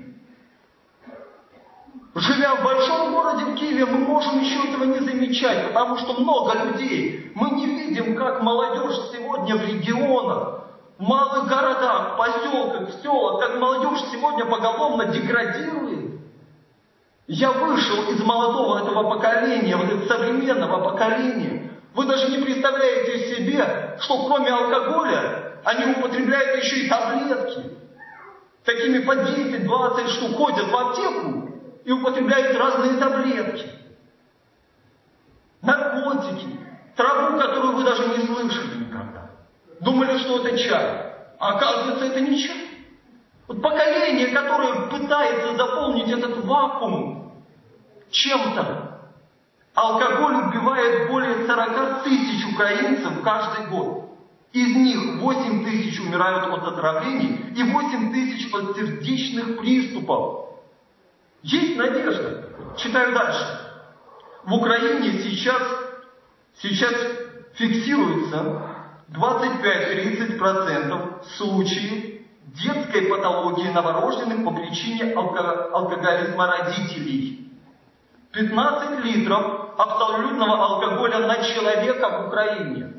Живя 2.14 2.54
в 2.54 2.64
большом 2.64 3.12
городе 3.12 3.44
в 3.44 3.54
Киеве, 3.56 3.84
мы 3.84 3.98
можем 3.98 4.40
еще 4.40 4.68
этого 4.68 4.84
не 4.84 5.00
замечать, 5.00 5.68
потому 5.68 5.98
что 5.98 6.14
много 6.14 6.64
людей. 6.64 7.23
Мы 7.34 7.50
не 7.50 7.66
видим, 7.66 8.16
как 8.16 8.42
молодежь 8.42 9.10
сегодня 9.12 9.56
в 9.56 9.64
регионах, 9.64 10.60
в 10.98 11.02
малых 11.02 11.48
городах, 11.48 12.16
поселках, 12.16 12.88
в 12.88 13.02
селах, 13.02 13.40
как 13.40 13.58
молодежь 13.58 14.04
сегодня 14.12 14.44
поголовно 14.44 15.06
деградирует. 15.06 16.20
Я 17.26 17.50
вышел 17.50 18.10
из 18.10 18.22
молодого 18.22 18.78
этого 18.78 19.10
поколения, 19.10 19.76
вот 19.76 19.86
этого 19.86 20.06
современного 20.06 20.90
поколения. 20.90 21.70
Вы 21.94 22.06
даже 22.06 22.30
не 22.30 22.44
представляете 22.44 23.34
себе, 23.34 23.98
что 24.00 24.26
кроме 24.26 24.50
алкоголя 24.50 25.60
они 25.64 25.92
употребляют 25.96 26.62
еще 26.62 26.84
и 26.84 26.88
таблетки. 26.88 27.70
Такими 28.64 28.98
по 29.00 29.12
10-20 29.12 30.08
штук 30.08 30.36
ходят 30.36 30.70
в 30.70 30.76
аптеку 30.76 31.50
и 31.84 31.92
употребляют 31.92 32.56
разные 32.56 32.98
таблетки, 32.98 33.70
наркотики, 35.60 36.63
траву, 36.96 37.38
которую 37.38 37.76
вы 37.76 37.84
даже 37.84 38.06
не 38.08 38.26
слышали 38.26 38.84
никогда. 38.84 39.30
Думали, 39.80 40.18
что 40.18 40.46
это 40.46 40.56
чай. 40.58 41.12
А 41.38 41.54
оказывается, 41.56 42.06
это 42.06 42.20
не 42.20 42.38
чай. 42.38 42.68
Вот 43.46 43.60
поколение, 43.60 44.28
которое 44.28 44.88
пытается 44.88 45.56
заполнить 45.56 46.08
этот 46.08 46.44
вакуум 46.44 47.44
чем-то. 48.10 48.84
Алкоголь 49.74 50.46
убивает 50.46 51.10
более 51.10 51.46
40 51.46 52.04
тысяч 52.04 52.54
украинцев 52.54 53.22
каждый 53.22 53.66
год. 53.66 54.04
Из 54.52 54.76
них 54.76 55.20
8 55.20 55.64
тысяч 55.64 56.00
умирают 56.00 56.46
от 56.46 56.68
отравлений 56.68 57.52
и 57.56 57.62
8 57.64 58.12
тысяч 58.12 58.54
от 58.54 58.76
сердечных 58.76 59.58
приступов. 59.58 60.44
Есть 61.42 61.76
надежда. 61.76 62.48
Читаю 62.76 63.12
дальше. 63.14 63.60
В 64.44 64.54
Украине 64.54 65.18
сейчас, 65.24 65.62
сейчас 66.60 66.94
фиксируется 67.54 68.62
25-30% 69.10 71.24
случаев 71.36 72.22
детской 72.46 73.02
патологии 73.02 73.68
новорожденных 73.68 74.44
по 74.44 74.52
причине 74.52 75.12
алко 75.14 75.70
алкоголизма 75.72 76.46
родителей. 76.46 77.50
15 78.32 79.04
литров 79.04 79.78
абсолютного 79.78 80.64
алкоголя 80.64 81.26
на 81.26 81.42
человека 81.42 82.08
в 82.08 82.28
Украине. 82.28 82.94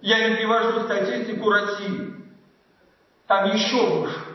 Я 0.00 0.30
не 0.30 0.36
привожу 0.36 0.80
статистику 0.80 1.50
России. 1.50 2.14
Там 3.26 3.52
еще 3.52 4.00
выше. 4.00 4.30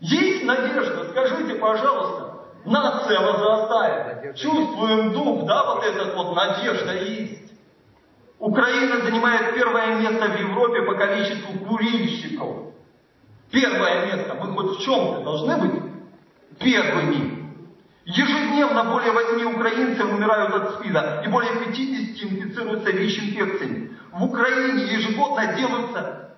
Есть 0.00 0.44
надежда, 0.44 1.04
скажите, 1.10 1.54
пожалуйста, 1.54 2.23
нация 2.64 3.20
возрастает, 3.20 4.36
чувствуем 4.36 5.12
дух, 5.12 5.46
да, 5.46 5.74
вот 5.74 5.84
этот 5.84 6.14
вот 6.14 6.34
надежда 6.34 6.94
есть. 6.94 7.52
Украина 8.38 9.00
занимает 9.02 9.54
первое 9.54 9.96
место 10.00 10.26
в 10.26 10.40
Европе 10.40 10.82
по 10.82 10.94
количеству 10.94 11.66
курильщиков. 11.66 12.74
Первое 13.50 14.06
место. 14.06 14.34
Мы 14.34 14.52
хоть 14.52 14.78
в 14.78 14.82
чем-то 14.82 15.22
должны 15.22 15.56
быть 15.56 15.82
первыми. 16.58 17.44
Ежедневно 18.04 18.84
более 18.84 19.12
8 19.12 19.54
украинцев 19.54 20.12
умирают 20.12 20.54
от 20.54 20.74
СПИДа 20.74 21.22
и 21.24 21.28
более 21.28 21.52
50 21.52 22.30
инфицируются 22.30 22.90
ВИЧ-инфекциями. 22.90 23.96
В 24.12 24.24
Украине 24.24 24.92
ежегодно 24.92 25.54
делаются 25.54 26.36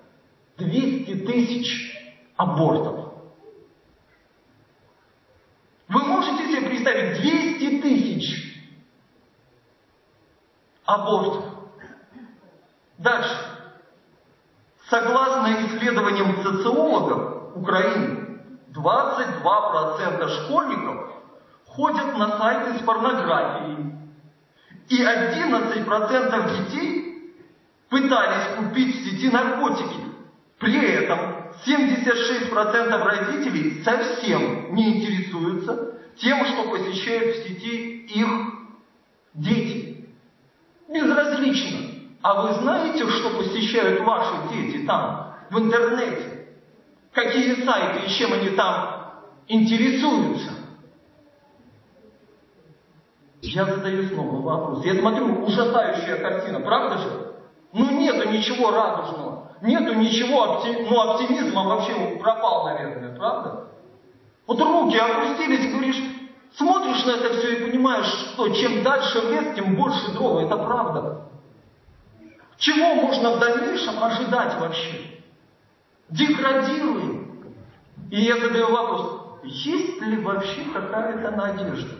200 0.59 1.27
тысяч 1.27 1.93
абортов. 2.37 3.06
Вы 5.89 6.03
можете 6.03 6.49
себе 6.49 6.69
представить 6.69 7.21
200 7.21 7.81
тысяч 7.81 8.57
абортов? 10.85 11.45
Дальше. 12.99 13.37
Согласно 14.89 15.67
исследованиям 15.67 16.43
социологов 16.43 17.57
Украины, 17.57 18.41
22% 18.73 20.29
школьников 20.29 21.11
ходят 21.67 22.17
на 22.17 22.39
сайты 22.39 22.79
с 22.79 22.83
порнографией. 22.83 23.97
И 24.89 25.03
11% 25.03 26.57
детей 26.57 27.37
пытались 27.89 28.57
купить 28.57 28.97
в 28.97 29.05
сети 29.05 29.31
наркотики. 29.31 30.01
При 30.59 30.81
этом 30.81 31.36
76% 31.65 33.03
родителей 33.03 33.83
совсем 33.85 34.75
не 34.75 34.99
интересуются 34.99 35.95
тем, 36.17 36.45
что 36.45 36.71
посещают 36.71 37.37
в 37.37 37.47
сети 37.47 38.07
их 38.07 38.29
дети. 39.35 40.09
Безразлично. 40.89 41.79
А 42.23 42.43
вы 42.43 42.55
знаете, 42.55 43.07
что 43.09 43.31
посещают 43.39 44.01
ваши 44.01 44.35
дети 44.53 44.85
там, 44.87 45.35
в 45.51 45.59
интернете? 45.59 46.49
Какие 47.13 47.65
сайты 47.65 48.07
и 48.07 48.11
чем 48.11 48.33
они 48.33 48.51
там 48.51 49.23
интересуются? 49.49 50.51
Я 53.43 53.65
задаю 53.65 54.09
снова 54.09 54.41
вопрос. 54.41 54.85
Я 54.85 54.97
смотрю, 54.97 55.45
ужасающая 55.45 56.17
картина, 56.17 56.61
правда 56.61 56.99
же? 56.99 57.33
Ну 57.73 57.91
нету 58.01 58.29
ничего 58.29 58.71
радужного. 58.71 59.46
Нету 59.63 59.95
ничего, 59.95 60.63
ну 60.65 61.01
оптимизма 61.01 61.65
вообще 61.65 62.19
пропал, 62.21 62.67
наверное, 62.67 63.17
правда? 63.17 63.69
Вот 64.47 64.61
руки 64.61 64.97
опустились, 64.97 65.73
говоришь, 65.73 66.03
смотришь 66.55 67.05
на 67.05 67.11
это 67.13 67.35
все 67.35 67.57
и 67.57 67.71
понимаешь, 67.71 68.07
что 68.07 68.49
чем 68.51 68.83
дальше 68.83 69.21
в 69.21 69.31
лес, 69.31 69.55
тем 69.55 69.77
больше 69.77 70.13
дрова. 70.13 70.41
Это 70.41 70.57
правда. 70.59 71.23
Чего 72.59 72.95
можно 72.95 73.37
в 73.37 73.39
дальнейшем 73.39 74.03
ожидать 74.03 74.61
вообще? 74.61 75.21
Деградируем. 76.11 77.55
И 78.11 78.21
я 78.21 78.39
задаю 78.39 78.71
вопрос, 78.71 79.41
есть 79.43 80.01
ли 80.01 80.19
вообще 80.19 80.65
какая-то 80.73 81.31
надежда? 81.33 81.97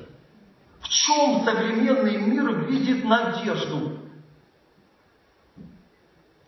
В 0.81 0.89
чем 0.89 1.43
современный 1.45 2.17
мир 2.19 2.67
видит 2.67 3.05
надежду? 3.05 3.99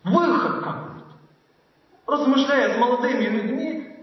Выход 0.04 0.62
какой? 0.62 0.88
Размышляя 2.08 2.74
с 2.74 2.78
молодыми 2.78 3.24
людьми, 3.24 3.96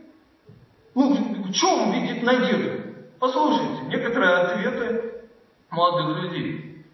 ну, 0.94 1.14
в 1.14 1.52
чем 1.52 1.92
видит 1.92 2.24
надежду? 2.24 2.84
Послушайте, 3.20 3.82
некоторые 3.88 4.36
ответы 4.36 5.26
молодых 5.72 6.24
людей. 6.24 6.86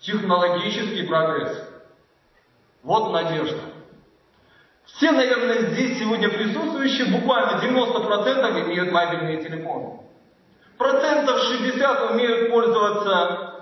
Технологический 0.00 1.06
прогресс. 1.06 1.62
Вот 2.82 3.12
надежда. 3.12 3.60
Все, 4.84 5.12
наверное, 5.12 5.70
здесь 5.70 5.98
сегодня 5.98 6.28
присутствующие, 6.28 7.18
буквально 7.18 7.60
90% 7.60 8.66
имеют 8.66 8.92
мобильные 8.92 9.42
телефоны. 9.42 10.00
Процентов 10.76 11.40
60 11.40 12.10
умеют 12.10 12.50
пользоваться 12.50 13.54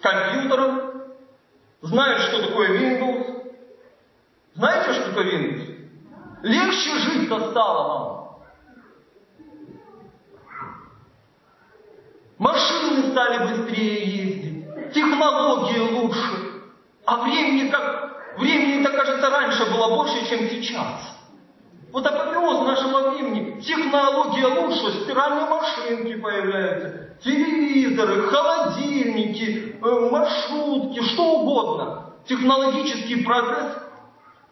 компьютером, 0.00 1.02
знают, 1.80 2.20
что 2.22 2.46
такое 2.46 2.68
Windows. 2.78 3.54
Знаете, 4.54 4.92
что 4.92 5.08
такое 5.08 5.24
Windows? 5.32 5.67
Легче 6.42 6.98
жить-то 6.98 7.50
стало 7.50 7.88
нам. 7.88 8.28
Машины 12.38 13.10
стали 13.10 13.48
быстрее 13.48 14.04
ездить, 14.04 14.92
технологии 14.94 15.80
лучше, 15.80 16.62
а 17.04 17.22
времени 17.22 17.68
как 17.68 18.08
времени-то, 18.38 18.90
кажется, 18.90 19.28
раньше 19.28 19.64
было 19.66 19.96
больше, 19.96 20.28
чем 20.28 20.48
сейчас. 20.48 21.16
Вот 21.90 22.06
апофеоз 22.06 22.66
нашего 22.66 23.10
времени. 23.10 23.60
Технология 23.60 24.46
лучше, 24.46 25.02
стиральные 25.02 25.46
машинки 25.46 26.14
появляются, 26.16 27.16
телевизоры, 27.24 28.28
холодильники, 28.28 29.76
э, 29.82 30.10
маршрутки, 30.10 31.02
что 31.02 31.40
угодно. 31.40 32.14
Технологический 32.28 33.24
прогресс 33.24 33.78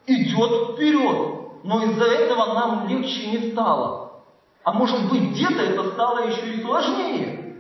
идет 0.07 0.75
вперед. 0.75 1.36
Но 1.65 1.83
из-за 1.83 2.05
этого 2.05 2.55
нам 2.55 2.89
легче 2.89 3.31
не 3.31 3.51
стало. 3.53 4.23
А 4.65 4.73
может 4.73 5.09
быть, 5.11 5.31
где-то 5.31 5.63
это 5.63 5.91
стало 5.93 6.27
еще 6.27 6.55
и 6.55 6.63
сложнее. 6.63 7.55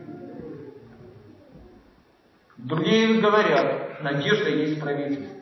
Другие 2.56 3.20
говорят, 3.20 4.02
надежда 4.02 4.50
есть 4.50 4.80
правительство. 4.80 5.36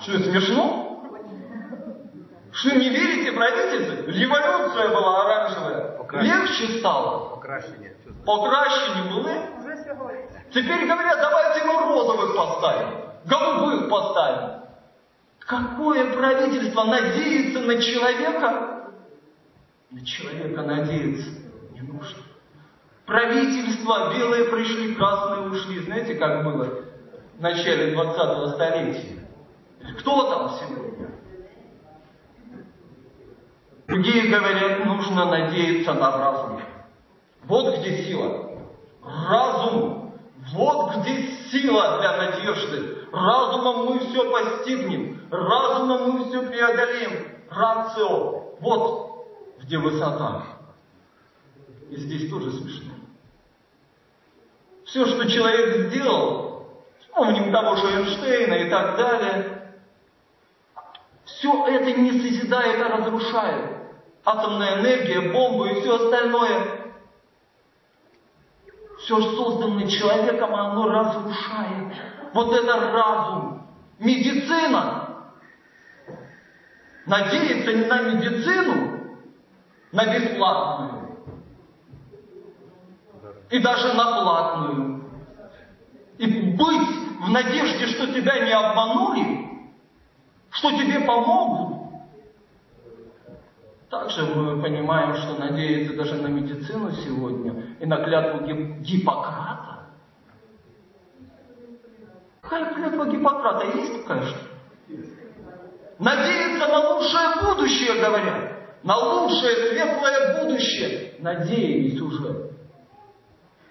Что, 0.00 0.18
смешно? 0.18 1.04
Что, 2.52 2.76
не 2.76 2.88
верите 2.88 3.32
правительству? 3.32 4.10
Революция 4.10 4.88
была 4.88 5.24
оранжевая. 5.24 5.96
Покращение. 5.96 6.38
Легче 6.38 6.78
стало. 6.78 7.36
Були. 9.12 9.32
Уже 9.58 9.76
сьогодні. 9.84 10.24
Теперь 10.52 10.86
говорят, 10.86 11.18
давайте 11.18 11.64
мы 11.64 11.74
розовых 11.88 12.36
поставим, 12.36 12.88
голубых 13.24 13.88
поставим. 13.88 14.59
Какое 15.50 16.14
правительство 16.14 16.84
надеется 16.84 17.58
на 17.58 17.82
человека? 17.82 18.92
На 19.90 20.06
человека 20.06 20.62
надеяться 20.62 21.28
не 21.72 21.80
нужно. 21.80 22.22
Правительства 23.04 24.14
белые 24.14 24.44
пришли, 24.44 24.94
красные 24.94 25.48
ушли. 25.48 25.80
Знаете, 25.80 26.14
как 26.14 26.44
было 26.44 26.84
в 27.36 27.40
начале 27.40 27.96
20-го 27.96 28.46
столетия? 28.50 29.26
Кто 29.98 30.30
там 30.30 30.50
сегодня? 30.50 31.10
Другие 33.88 34.28
говорят, 34.28 34.84
нужно 34.86 35.24
надеяться 35.24 35.94
на 35.94 36.16
разум. 36.16 36.60
Вот 37.42 37.76
где 37.76 38.04
сила. 38.04 38.52
Разум. 39.02 40.14
Вот 40.52 40.94
где 40.98 41.26
сила 41.50 41.98
для 41.98 42.16
надежды. 42.18 42.98
Разумом 43.10 43.86
мы 43.86 43.98
все 43.98 44.30
постигнем. 44.30 45.19
Разумом 45.30 46.10
мы 46.10 46.24
все 46.28 46.42
преодолеем. 46.42 47.28
Рацио. 47.50 48.56
Вот 48.60 49.10
где 49.62 49.78
высота. 49.78 50.44
И 51.90 51.96
здесь 51.96 52.30
тоже 52.30 52.52
смешно. 52.52 52.94
Все, 54.84 55.06
что 55.06 55.28
человек 55.28 55.88
сделал, 55.88 56.82
вспомним 57.00 57.52
того 57.52 57.76
же 57.76 57.86
Эйнштейна 57.86 58.54
и 58.54 58.70
так 58.70 58.96
далее, 58.96 59.74
все 61.24 61.66
это 61.66 61.92
не 61.92 62.20
созидает, 62.20 62.84
а 62.84 62.96
разрушает. 62.98 63.76
Атомная 64.24 64.80
энергия, 64.80 65.32
бомбы 65.32 65.70
и 65.70 65.80
все 65.80 65.94
остальное. 65.94 66.92
Все 68.98 69.20
созданное 69.20 69.88
человеком, 69.88 70.54
оно 70.54 70.88
разрушает. 70.88 71.94
Вот 72.34 72.52
это 72.52 72.92
разум. 72.92 73.66
Медицина. 73.98 75.09
Надеяться 77.10 77.88
на 77.88 78.02
медицину, 78.02 79.16
на 79.90 80.06
бесплатную. 80.14 81.16
И 83.50 83.58
даже 83.58 83.94
на 83.94 84.22
платную. 84.22 85.10
И 86.18 86.26
быть 86.52 86.88
в 87.20 87.30
надежде, 87.30 87.88
что 87.88 88.12
тебя 88.12 88.38
не 88.44 88.52
обманули, 88.52 89.48
что 90.50 90.70
тебе 90.70 91.00
помогут. 91.00 91.90
Также 93.88 94.24
мы 94.26 94.62
понимаем, 94.62 95.16
что 95.16 95.36
надеяться 95.36 95.96
даже 95.96 96.14
на 96.14 96.28
медицину 96.28 96.92
сегодня 96.92 97.74
и 97.80 97.86
на 97.86 98.04
клятву 98.04 98.46
Гип- 98.46 98.82
Гиппократа. 98.82 99.86
Какая 102.40 102.72
клятва 102.72 103.06
Гиппократа? 103.06 103.66
Есть 103.76 104.00
такая 104.06 104.22
что? 104.26 104.38
Надеяться 106.00 106.66
на 106.66 106.88
лучшее 106.88 107.42
будущее, 107.42 108.00
говорят. 108.00 108.82
На 108.82 108.96
лучшее, 108.96 109.68
светлое 109.68 110.42
будущее. 110.42 111.14
Надеялись 111.18 112.00
уже. 112.00 112.52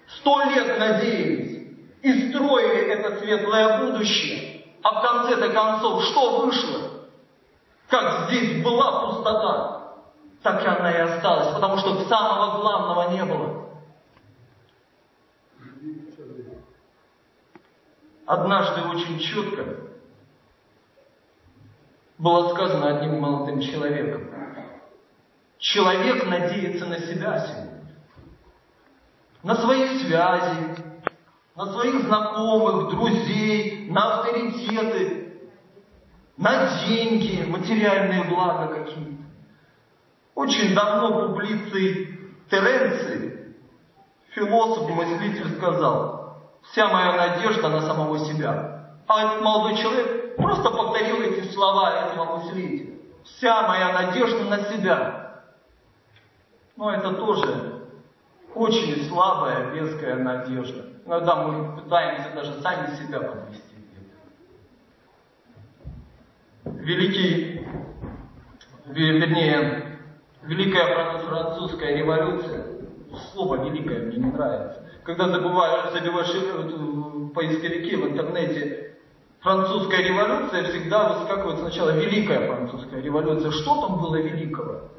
Сто 0.06 0.40
лет 0.44 0.78
надеялись. 0.78 1.68
И 2.02 2.30
строили 2.30 2.92
это 2.92 3.18
светлое 3.18 3.78
будущее. 3.80 4.64
А 4.80 4.92
в 4.92 5.02
конце-то 5.02 5.52
концов, 5.52 6.04
что 6.04 6.38
вышло? 6.38 6.80
Как 7.88 8.28
здесь 8.28 8.62
была 8.62 9.06
пустота, 9.06 9.94
так 10.44 10.62
и 10.62 10.66
она 10.68 10.92
и 10.92 10.98
осталась, 10.98 11.52
потому 11.54 11.78
что 11.78 12.04
самого 12.04 12.60
главного 12.60 13.10
не 13.10 13.24
было. 13.24 13.66
Однажды 18.24 18.82
очень 18.82 19.18
четко 19.18 19.89
было 22.20 22.54
сказано 22.54 22.98
одним 22.98 23.18
молодым 23.18 23.60
человеком. 23.60 24.28
Человек 25.58 26.26
надеется 26.26 26.86
на 26.86 26.98
себя 27.00 27.46
сегодня, 27.46 27.94
на 29.42 29.56
свои 29.56 29.98
связи, 29.98 30.84
на 31.56 31.72
своих 31.72 32.02
знакомых, 32.04 32.90
друзей, 32.90 33.90
на 33.90 34.20
авторитеты, 34.20 35.48
на 36.36 36.86
деньги, 36.86 37.44
материальные 37.46 38.24
блага 38.24 38.74
какие-то. 38.74 39.22
Очень 40.34 40.74
давно 40.74 41.28
публиций 41.28 42.18
Теренций, 42.50 43.54
философ, 44.30 44.90
мыслитель, 44.90 45.56
сказал, 45.56 46.36
вся 46.62 46.88
моя 46.88 47.12
надежда 47.12 47.68
на 47.68 47.82
самого 47.82 48.18
себя. 48.18 48.96
А 49.06 49.24
этот 49.24 49.42
молодой 49.42 49.76
человек 49.76 50.19
просто 50.36 50.70
повторил 50.70 51.20
эти 51.22 51.48
слова 51.52 52.06
этого 52.06 52.36
мыслителя. 52.36 52.98
Вся 53.24 53.68
моя 53.68 53.92
надежда 53.92 54.44
на 54.44 54.58
себя. 54.64 55.42
Но 56.76 56.90
это 56.92 57.12
тоже 57.14 57.82
очень 58.54 59.08
слабая, 59.08 59.70
веская 59.70 60.16
надежда. 60.16 60.86
Иногда 61.04 61.36
мы 61.36 61.76
пытаемся 61.82 62.30
даже 62.34 62.60
сами 62.62 62.96
себя 62.96 63.20
подвести. 63.20 63.64
Великий, 66.64 67.66
ве- 68.86 69.18
вернее, 69.18 69.86
Великая 70.42 70.86
фран- 70.86 71.18
французская 71.26 71.96
революция, 71.96 72.64
слово 73.32 73.62
великое 73.68 74.06
мне 74.06 74.16
не 74.16 74.30
нравится. 74.32 74.82
Когда 75.04 75.28
забываешь, 75.28 75.92
забиваешь 75.92 76.34
э, 76.34 76.62
в 76.62 77.28
поисковике 77.32 77.96
в 77.98 78.08
интернете 78.08 78.89
французская 79.40 80.02
революция, 80.02 80.64
всегда 80.64 81.08
выскакивает 81.08 81.58
сначала 81.60 81.90
Великая 81.90 82.46
французская 82.46 83.00
революция. 83.00 83.50
Что 83.50 83.80
там 83.80 84.00
было 84.00 84.16
великого? 84.16 84.90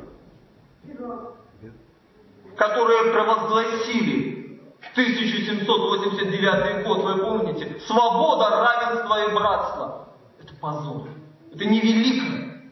которые 2.57 3.11
провозгласили 3.11 4.59
1789 4.93 6.85
год, 6.85 7.03
вы 7.03 7.17
помните, 7.17 7.79
свобода, 7.87 8.49
равенство 8.49 9.29
и 9.29 9.33
братство. 9.33 10.07
Это 10.41 10.53
позор. 10.55 11.07
Это 11.53 11.65
не 11.65 11.79
великое. 11.79 12.71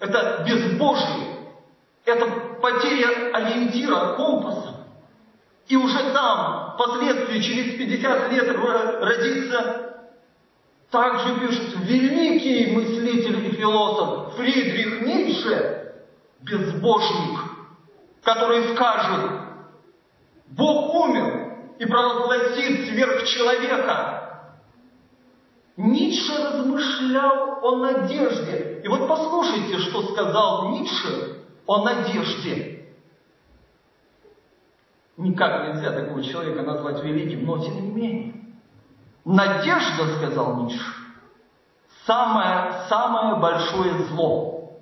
Это 0.00 0.44
безбожие. 0.46 1.36
Это 2.04 2.26
потеря 2.60 3.30
ориентира, 3.34 4.14
компаса. 4.16 4.86
И 5.68 5.76
уже 5.76 6.12
там, 6.12 6.74
впоследствии, 6.74 7.40
через 7.40 7.76
50 7.78 8.32
лет 8.32 8.48
ро- 8.56 8.98
родится, 9.00 9.89
также 10.90 11.38
пишут, 11.40 11.76
великий 11.84 12.72
мыслитель 12.72 13.46
и 13.46 13.52
философ 13.52 14.34
Фридрих 14.34 15.02
Ницше, 15.02 15.94
безбожник, 16.40 17.38
который 18.22 18.74
скажет, 18.74 19.30
Бог 20.48 20.94
умер 20.94 21.74
и 21.78 21.86
провозгласит 21.86 22.88
сверхчеловека. 22.88 24.20
Ницше 25.76 26.32
размышлял 26.44 27.60
о 27.62 27.76
надежде. 27.76 28.80
И 28.84 28.88
вот 28.88 29.08
послушайте, 29.08 29.78
что 29.78 30.02
сказал 30.12 30.70
Ницше 30.72 31.44
о 31.66 31.84
надежде. 31.84 32.88
Никак 35.16 35.68
нельзя 35.68 35.92
такого 35.92 36.22
человека 36.22 36.62
назвать 36.62 37.02
великим, 37.04 37.46
но 37.46 37.64
тем 37.64 37.74
не 37.74 37.90
менее. 37.90 38.39
Надежда, 39.24 40.16
сказал 40.16 40.62
Ницше, 40.62 40.94
самое, 42.06 42.82
самое 42.88 43.36
большое 43.36 43.94
зло. 44.08 44.80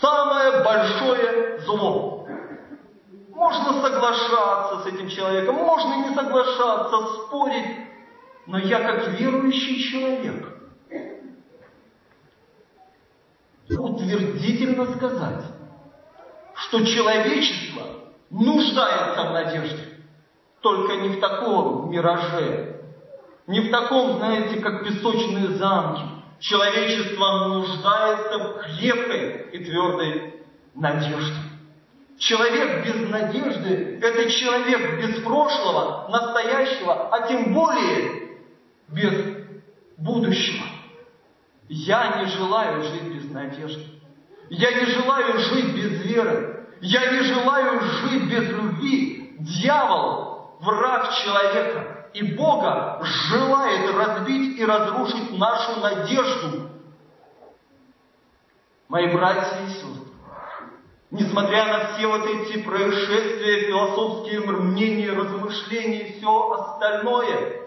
Самое 0.00 0.62
большое 0.62 1.60
зло. 1.60 2.26
Можно 3.30 3.82
соглашаться 3.82 4.80
с 4.82 4.86
этим 4.86 5.08
человеком, 5.08 5.56
можно 5.56 6.08
не 6.08 6.14
соглашаться, 6.14 7.24
спорить, 7.24 7.76
но 8.46 8.58
я 8.58 8.80
как 8.80 9.08
верующий 9.08 9.78
человек 9.82 10.56
утвердительно 13.68 14.86
сказать, 14.96 15.44
что 16.54 16.84
человечество 16.84 17.82
нуждается 18.30 19.22
в 19.24 19.32
надежде, 19.32 19.95
только 20.66 20.96
не 20.96 21.10
в 21.10 21.20
таком 21.20 21.92
мираже, 21.92 22.80
не 23.46 23.60
в 23.60 23.70
таком, 23.70 24.16
знаете, 24.16 24.58
как 24.60 24.82
песочные 24.82 25.50
замки. 25.50 26.02
Человечество 26.40 27.48
нуждается 27.48 28.38
в 28.38 28.62
крепкой 28.62 29.50
и 29.52 29.64
твердой 29.64 30.34
надежде. 30.74 31.36
Человек 32.18 32.84
без 32.84 33.08
надежды– 33.08 34.00
это 34.02 34.28
человек 34.28 35.00
без 35.00 35.22
прошлого, 35.22 36.08
настоящего, 36.08 37.14
а 37.14 37.28
тем 37.28 37.54
более 37.54 38.38
без 38.88 39.14
будущего. 39.98 40.66
Я 41.68 42.22
не 42.22 42.26
желаю 42.26 42.82
жить 42.82 43.14
без 43.14 43.30
надежды. 43.30 43.84
Я 44.50 44.72
не 44.72 44.86
желаю 44.86 45.38
жить 45.38 45.76
без 45.76 46.04
веры. 46.04 46.66
Я 46.80 47.12
не 47.12 47.20
желаю 47.20 47.80
жить 47.80 48.24
без 48.28 48.48
любви. 48.48 49.36
Дьявол, 49.38 50.25
враг 50.60 51.12
человека 51.12 52.08
и 52.12 52.34
Бога, 52.34 53.00
желает 53.02 53.94
разбить 53.94 54.58
и 54.58 54.64
разрушить 54.64 55.38
нашу 55.38 55.80
надежду. 55.80 56.70
Мои 58.88 59.12
братья 59.12 59.64
и 59.64 59.68
сестры, 59.68 60.12
несмотря 61.10 61.66
на 61.66 61.86
все 61.88 62.06
вот 62.06 62.24
эти 62.24 62.62
происшествия, 62.62 63.66
философские 63.66 64.40
мнения, 64.40 65.12
размышления 65.12 66.08
и 66.08 66.18
все 66.18 66.52
остальное, 66.52 67.62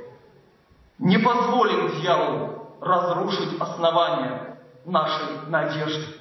не 0.97 1.17
позволим 1.17 1.99
дьяволу 1.99 2.78
разрушить 2.82 3.60
основания 3.60 4.60
нашей 4.86 5.47
надежды. 5.47 6.15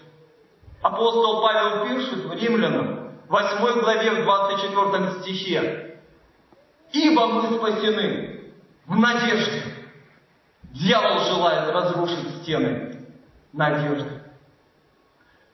Апостол 0.82 1.42
Павел 1.42 1.86
пишет 1.88 2.24
в 2.24 2.32
Римлянам, 2.32 3.12
8 3.28 3.80
главе, 3.80 4.22
в 4.22 4.24
24 4.24 5.20
стихе, 5.20 5.87
«Ибо 6.92 7.26
мы 7.26 7.56
спасены 7.58 8.52
в 8.86 8.96
надежде». 8.96 9.62
Дьявол 10.70 11.20
желает 11.24 11.70
разрушить 11.70 12.42
стены 12.42 13.06
надежды. 13.52 14.22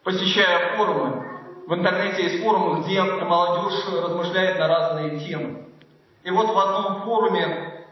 Посещая 0.02 0.76
форумы, 0.76 1.24
в 1.66 1.74
интернете 1.74 2.24
есть 2.24 2.44
форумы, 2.44 2.82
где 2.82 3.02
молодежь 3.02 3.84
размышляет 3.90 4.58
на 4.58 4.68
разные 4.68 5.20
темы. 5.20 5.66
И 6.24 6.30
вот 6.30 6.46
в 6.46 6.58
одном 6.58 7.02
форуме 7.02 7.84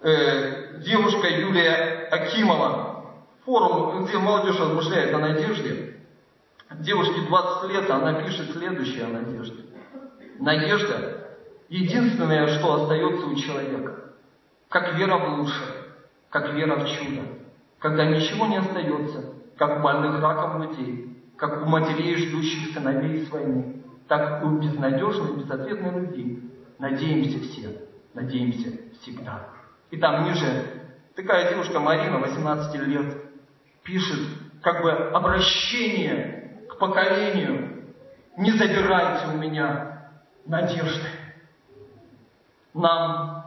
э, 0.00 0.78
девушка 0.78 1.28
Юлия 1.28 2.08
Акимова, 2.10 3.04
форум, 3.44 4.06
где 4.06 4.18
молодежь 4.18 4.58
размышляет 4.58 5.14
о 5.14 5.18
надежде, 5.18 5.96
девушке 6.70 7.20
20 7.22 7.70
лет, 7.70 7.90
она 7.90 8.22
пишет 8.22 8.52
следующее 8.52 9.04
о 9.04 9.08
надежде. 9.08 9.64
Надежда– 10.38 11.16
единственное, 11.68 12.46
что 12.58 12.82
остается 12.82 13.26
у 13.26 13.34
человека. 13.34 14.14
Как 14.68 14.94
вера 14.96 15.16
в 15.18 15.38
лучшее, 15.38 15.68
как 16.30 16.52
вера 16.54 16.76
в 16.76 16.88
чудо. 16.88 17.22
Когда 17.78 18.04
ничего 18.06 18.46
не 18.46 18.56
остается, 18.56 19.34
как 19.56 19.78
у 19.78 19.82
больных 19.82 20.20
раком 20.20 20.62
людей, 20.62 21.16
как 21.36 21.62
у 21.62 21.66
матерей, 21.66 22.16
ждущих 22.16 22.74
сыновей 22.74 23.24
с 23.24 23.30
войны, 23.30 23.82
так 24.08 24.42
и 24.42 24.46
у 24.46 24.58
безнадежной, 24.58 25.36
безответной 25.36 26.00
любви. 26.00 26.50
Надеемся 26.78 27.40
все, 27.40 27.82
надеемся 28.14 28.70
всегда. 29.00 29.48
И 29.90 29.96
там 29.96 30.24
ниже 30.24 30.64
такая 31.14 31.50
девушка 31.50 31.80
Марина, 31.80 32.18
18 32.18 32.74
лет, 32.86 33.16
пишет 33.82 34.20
как 34.62 34.82
бы 34.82 34.90
обращение 34.90 36.38
поколению, 36.78 37.84
не 38.36 38.52
забирайте 38.52 39.26
у 39.34 39.36
меня 39.36 40.10
надежды. 40.46 41.08
Нам 42.78 43.44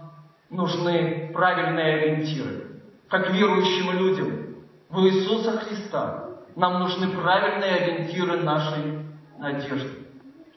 нужны 0.50 1.32
правильные 1.34 1.96
ориентиры. 1.96 2.82
Как 3.10 3.30
верующим 3.32 3.91
людям 3.98 4.56
в 4.89 5.00
Иисуса 5.06 5.60
Христа 5.60 6.30
нам 6.56 6.80
нужны 6.80 7.10
правильные 7.10 7.76
ориентиры 7.76 8.41
нашей 8.41 9.06
надежды. 9.38 10.06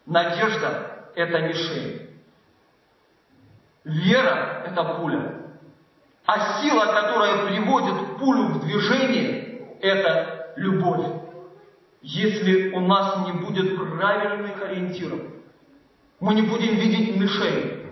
Надежда– 0.06 1.08
это 1.14 1.40
мишень. 1.40 2.10
Вера– 3.84 4.64
это 4.66 4.84
пуля. 4.84 5.40
А 6.26 6.60
сила, 6.60 6.86
которая 6.86 7.46
приводит 7.46 8.18
пулю 8.18 8.44
в 8.48 8.64
движение– 8.64 9.78
это 9.80 10.52
любовь 10.56 11.24
если 12.04 12.70
у 12.72 12.80
нас 12.80 13.26
не 13.26 13.32
будет 13.32 13.76
правильных 13.78 14.62
ориентиров, 14.62 15.20
мы 16.20 16.34
не 16.34 16.42
будем 16.42 16.76
видеть 16.76 17.16
мишень, 17.16 17.83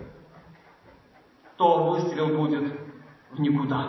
то 1.63 1.91
выстрел 1.91 2.27
будет 2.27 2.77
в 3.31 3.39
никуда. 3.39 3.87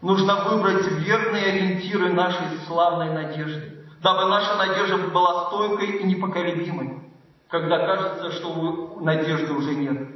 Нужно 0.00 0.44
выбрать 0.44 0.86
верные 0.86 1.44
ориентиры 1.44 2.10
нашей 2.10 2.56
славной 2.66 3.12
надежды, 3.12 3.84
дабы 4.02 4.24
наша 4.30 4.56
надежда 4.56 4.96
была 5.08 5.48
стойкой 5.48 5.98
и 5.98 6.04
непоколебимой, 6.04 7.02
когда 7.48 7.80
кажется, 7.80 8.32
что 8.32 8.96
надежды 9.02 9.52
уже 9.52 9.74
нет. 9.74 10.08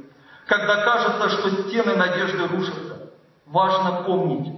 Когда 0.47 0.83
кажется, 0.83 1.29
что 1.29 1.49
стены 1.51 1.95
надежды 1.95 2.47
рушатся, 2.47 3.11
важно 3.45 4.01
помнить 4.01 4.51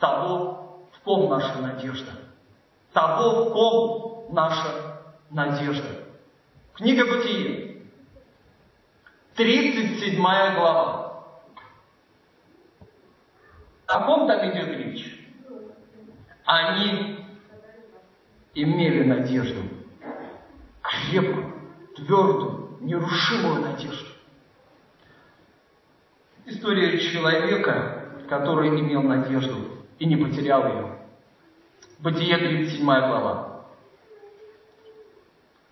того, 0.00 0.88
в 0.92 1.04
ком 1.04 1.30
наша 1.30 1.56
надежда– 1.60 2.10
того, 2.92 3.44
в 3.44 3.52
ком 3.52 4.34
наша 4.34 5.00
надежда. 5.30 5.88
Книга 6.74 7.06
Бытие, 7.06 7.82
37 9.36 10.16
глава. 10.20 11.03
О 13.86 14.00
ком 14.06 14.26
там 14.26 14.50
идет 14.50 14.68
речь? 14.68 15.20
Они 16.44 17.24
имели 18.54 19.04
надежду, 19.04 19.62
крепкую, 20.82 21.52
твердую, 21.96 22.78
нерушимую 22.80 23.60
надежду. 23.62 24.10
История 26.46 26.98
человека, 26.98 28.24
который 28.28 28.68
имел 28.80 29.02
надежду 29.02 29.56
и 29.98 30.06
не 30.06 30.16
потерял 30.16 30.66
ее. 30.68 30.98
Бытие 31.98 32.36
37 32.36 32.84
глава. 32.84 33.64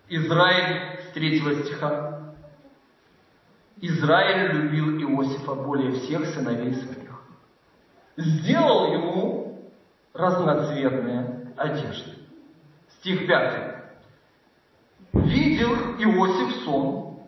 Израиль 0.09 0.99
с 1.01 1.13
3 1.13 1.39
стиха. 1.63 2.33
Израиль 3.81 4.53
любил 4.53 4.99
Иосифа 4.99 5.55
более 5.55 5.91
всех 5.91 6.25
сыновей 6.27 6.73
своих. 6.73 7.02
Сделал 8.15 8.93
ему 8.93 9.71
разноцветные 10.13 11.53
одежды. 11.57 12.11
Стих 12.99 13.27
5. 13.27 13.73
Видел 15.13 15.73
Иосиф 15.97 16.63
сон 16.63 17.19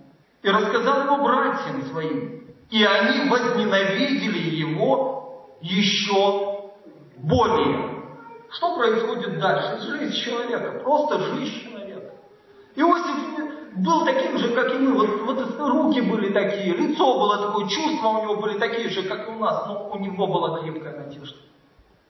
и 0.44 0.50
рассказал 0.50 1.06
его 1.06 1.24
братьям 1.24 1.84
своим, 1.88 2.46
и 2.70 2.84
они 2.84 3.30
возненавидели 3.30 4.56
его 4.58 5.58
еще 5.62 6.72
более. 7.18 8.04
Что 8.52 8.78
происходит 8.78 9.40
дальше? 9.40 9.82
Жизнь 9.88 10.14
человека, 10.24 10.80
просто 10.84 11.20
жизнь 11.20 11.62
человека. 11.62 11.75
Иосиф 12.76 13.76
был 13.76 14.06
таким 14.06 14.38
же, 14.38 14.50
как 14.54 14.74
и 14.74 14.78
мы. 14.78 14.94
Вот, 14.96 15.26
вот 15.26 15.70
руки 15.70 16.02
были 16.02 16.32
такие, 16.32 16.76
лицо 16.76 17.20
было 17.20 17.38
такое, 17.38 17.68
чувства 17.68 18.08
у 18.08 18.24
него 18.24 18.36
были 18.38 18.58
такие 18.58 18.90
же, 18.90 19.04
как 19.04 19.28
и 19.28 19.32
у 19.32 19.40
нас, 19.40 19.66
но 19.68 19.90
у 19.92 19.98
него 20.00 20.28
была 20.28 20.60
крепкая 20.60 21.06
надежда. 21.06 21.38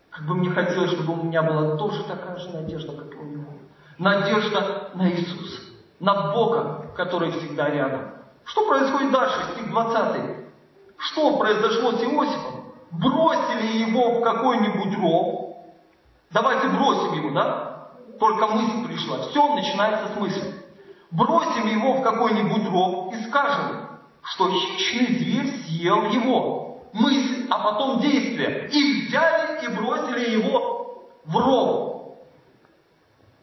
Как 0.10 0.26
бы 0.26 0.36
мне 0.36 0.50
хотелось, 0.50 0.92
чтобы 0.92 1.14
у 1.14 1.24
меня 1.24 1.44
была 1.44 1.76
тоже 1.78 2.04
такая 2.04 2.38
же 2.38 2.50
надежда, 2.50 2.94
как 2.94 3.14
и 3.14 3.18
у 3.18 3.24
него. 3.24 3.54
Надежда 3.98 4.90
на 4.94 5.10
Иисуса, 5.12 5.62
на 6.00 6.32
Бога, 6.34 6.92
который 6.96 7.32
всегда 7.32 7.70
рядом. 7.70 8.12
Что 8.46 8.68
происходит 8.68 9.12
дальше, 9.12 9.36
стих 9.54 9.70
20? 9.70 10.22
Что 10.98 11.38
произошло 11.38 11.92
с 11.94 12.04
Иосифом? 12.04 12.74
Бросили 12.92 13.80
его 13.80 14.20
в 14.20 14.24
какой-нибудь 14.24 14.98
ров, 15.00 15.46
Давайте 16.36 16.68
бросим 16.68 17.14
его, 17.14 17.32
да? 17.32 17.75
Только 18.20 18.48
мысль 18.48 18.88
пришла. 18.88 19.28
Все 19.30 19.56
начинается 19.56 20.14
с 20.14 20.20
мысли. 20.20 20.54
Бросим 21.12 21.68
его 21.68 21.94
в 21.94 22.04
какой-нибудь 22.04 22.70
ров 22.70 23.14
и 23.14 23.24
скажем, 23.28 23.90
что 24.24 24.50
хищный 24.50 25.18
зверь 25.18 25.52
съел 25.66 26.10
его. 26.10 26.90
Мысль, 26.94 27.48
а 27.50 27.60
потом 27.60 28.00
действие. 28.00 28.70
И 28.72 29.08
взяли 29.08 29.66
и 29.66 29.68
бросили 29.76 30.32
его 30.32 31.10
в 31.26 31.38
ров. 31.38 32.18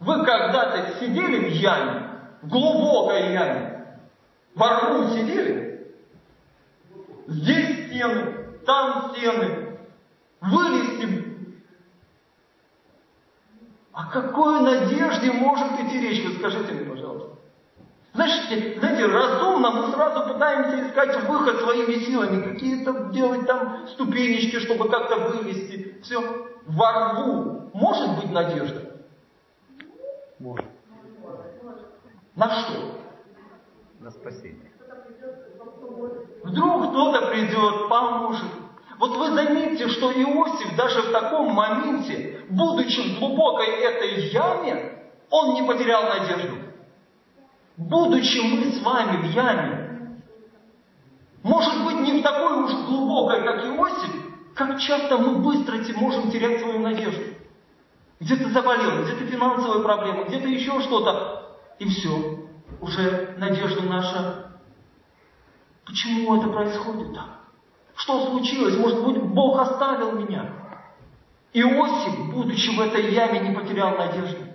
Вы 0.01 0.25
когда-то 0.25 0.99
сидели 0.99 1.49
в 1.49 1.53
яме, 1.53 2.09
в 2.43 2.49
глубокой 2.49 3.33
яме, 3.33 3.99
во 4.55 4.81
рву 4.81 5.11
сидели? 5.11 5.95
Здесь 7.29 7.87
стены, 7.87 8.59
там 8.67 9.13
стены. 9.13 9.79
Вылезти 10.41 11.32
о 13.93 14.07
какой 14.07 14.61
надежде 14.63 15.33
может 15.33 15.81
идти 15.81 16.01
речь? 16.01 16.25
Вы 16.25 16.39
скажите 16.39 16.73
мне, 16.73 16.91
пожалуйста. 16.91 17.29
Знаете, 18.15 18.79
знаете, 18.79 19.07
разумно 19.07 19.71
мы 19.71 19.93
сразу 19.93 20.33
пытаемся 20.33 20.87
искать 20.87 21.29
выход 21.29 21.61
своими 21.61 22.05
силами, 22.05 22.43
какие-то 22.43 23.11
делать 23.13 23.47
там 23.47 23.89
ступенечки, 23.89 24.61
чтобы 24.61 24.89
как-то 24.89 25.17
вывести. 25.17 26.01
Все. 26.03 26.21
Во 26.67 26.93
рву 26.93 27.71
может 27.75 28.21
быть 28.21 28.31
надежда? 28.31 28.93
Может. 30.39 30.67
На 32.35 32.51
что? 32.51 32.99
На 34.01 34.11
спасение. 34.11 34.73
Вдруг 36.43 36.91
кто-то 36.91 37.27
придет, 37.29 37.89
поможет. 37.89 38.62
Вот 39.03 39.17
вы 39.17 39.33
заметьте, 39.33 39.89
что 39.89 40.13
Иосиф 40.13 40.77
даже 40.77 41.03
в 41.03 41.11
таком 41.11 41.53
моменте 41.53 42.39
будучи 42.49 43.01
в 43.01 43.19
глубокой 43.19 43.67
этой 43.67 44.29
яме, 44.29 45.11
он 45.29 45.55
не 45.55 45.65
потерял 45.65 46.05
надежду. 46.05 46.57
Будучи 47.77 48.39
мы 48.39 48.71
с 48.71 48.81
вами 48.81 49.27
в 49.27 49.35
яме, 49.35 50.23
может 51.43 51.85
быть, 51.85 51.99
не 51.99 52.21
в 52.21 52.23
такой 52.23 52.63
уж 52.63 52.71
глубокой, 52.87 53.43
как 53.43 53.65
Иосиф, 53.65 54.55
как 54.55 54.79
часто 54.79 55.19
мы 55.19 55.41
быстро 55.41 55.79
можем 55.97 56.31
терять 56.31 56.61
свою 56.61 56.79
надежду. 56.79 57.25
Где-то 58.21 58.51
заболел, 58.51 59.03
где-то 59.03 59.27
финансовые 59.27 59.83
проблемы, 59.83 60.27
где-то 60.29 60.47
еще 60.47 60.81
что-то. 60.81 61.59
И 61.81 61.89
все. 61.89 62.39
Уже 62.81 63.35
надежда 63.37 63.83
наша. 63.83 64.53
Почему 65.85 66.37
это 66.37 66.49
происходит 66.51 67.13
так? 67.17 67.42
Что 68.03 68.27
случилось? 68.27 68.77
Может 68.79 69.05
быть, 69.05 69.23
Бог 69.23 69.61
оставил 69.61 70.13
меня? 70.13 70.53
Иосиф, 71.53 72.33
будучи 72.33 72.75
в 72.77 72.81
этой 72.81 73.13
яме, 73.13 73.41
не 73.41 73.55
потерял 73.55 73.97
надежды. 73.97 74.53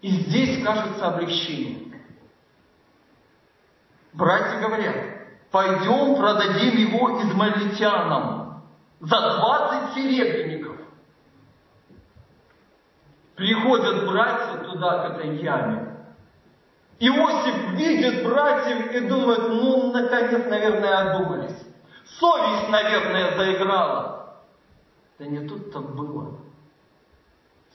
И 0.00 0.10
здесь 0.10 0.64
кажется 0.64 1.08
облегчение. 1.08 2.02
Братья 4.14 4.58
говорят, 4.58 4.96
пойдем 5.52 6.16
продадим 6.16 6.76
его 6.76 7.22
измалитянам 7.22 8.64
за 8.98 9.20
20 9.20 9.94
серебряников. 9.94 10.76
Приходят 13.36 14.08
братья 14.08 14.56
туда, 14.64 15.08
к 15.08 15.10
этой 15.12 15.36
яме. 15.36 16.04
Иосиф 16.98 17.72
видит 17.74 18.24
братьев 18.24 18.92
и 18.92 19.00
думает, 19.06 19.48
ну, 19.48 19.92
наконец, 19.92 20.46
наверное, 20.46 21.12
одумались. 21.12 21.71
Совесть, 22.18 22.68
наверное, 22.68 23.36
заиграла. 23.36 24.36
Да 25.18 25.24
не 25.26 25.46
тут-то 25.46 25.80
было. 25.80 26.38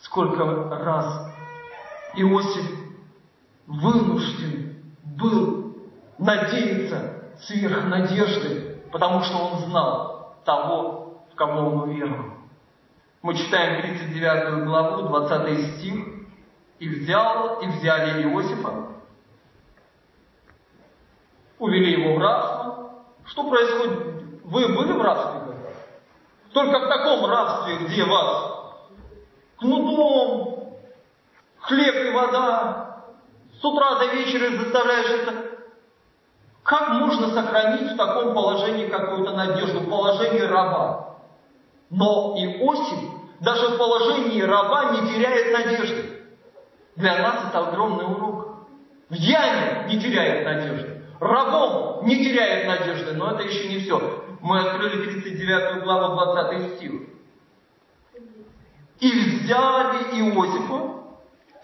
Сколько 0.02 0.43
раз 0.43 1.34
Иосиф 2.15 2.65
вынужден 3.65 4.95
был 5.04 5.76
надеяться 6.17 7.32
сверх 7.41 7.86
надежды, 7.86 8.82
потому 8.91 9.21
что 9.21 9.38
он 9.38 9.60
знал 9.65 10.36
того, 10.45 11.23
в 11.32 11.36
кого 11.36 11.69
он 11.69 11.89
уверовал. 11.89 12.32
Мы 13.21 13.36
читаем 13.36 13.82
39 13.82 14.65
главу, 14.65 15.08
20 15.10 15.78
стих. 15.78 16.06
«И 16.80 16.88
взял, 16.88 17.60
и 17.62 17.67
взяли 17.69 18.21
Иосифа, 18.21 18.89
увели 21.58 22.00
его 22.00 22.15
в 22.15 22.19
рабство». 22.19 22.67
Что 23.26 23.50
происходит? 23.50 24.27
Вы 24.48 24.66
были 24.70 24.94
в 24.94 25.02
рабстве? 25.02 25.42
Только 26.54 26.80
в 26.80 26.88
таком 26.88 27.26
рабстве, 27.26 27.78
где 27.80 28.06
вас 28.06 28.54
кнутом, 29.58 30.78
хлеб 31.60 31.96
и 31.96 32.12
вода, 32.12 33.04
с 33.60 33.66
утра 33.66 33.96
до 34.00 34.06
вечера 34.06 34.58
заставляешь 34.58 35.10
это 35.10 35.34
как 36.64 36.90
можно 36.90 37.30
сохранить 37.34 37.92
в 37.92 37.98
таком 37.98 38.34
положении 38.34 38.88
какую-то 38.88 39.34
надежду, 39.34 39.82
в 39.82 39.90
положении 39.90 40.40
раба? 40.40 41.18
Но 41.90 42.36
Иосиф 42.38 43.00
даже 43.42 43.68
в 43.70 43.78
положении 43.78 44.42
раба 44.42 44.92
не 44.92 45.14
теряет 45.14 45.52
надежды. 45.54 46.24
Для 46.96 47.18
нас 47.18 47.50
это 47.50 47.68
огромный 47.68 48.06
урок. 48.06 48.68
В 49.10 49.14
яме 49.14 49.88
не 49.90 50.00
теряет 50.00 50.46
надежды. 50.46 51.02
Рабом 51.20 52.06
не 52.06 52.16
теряет 52.24 52.68
надежды. 52.68 53.14
Но 53.14 53.32
это 53.32 53.44
еще 53.44 53.68
не 53.70 53.80
все. 53.80 54.27
Мы 54.41 54.60
открыли 54.60 55.06
39 55.06 55.84
главу 55.84 56.15
20 56.15 56.76
стих. 56.76 56.91
И 59.00 59.12
взяли 59.12 60.19
Иосифа 60.19 61.04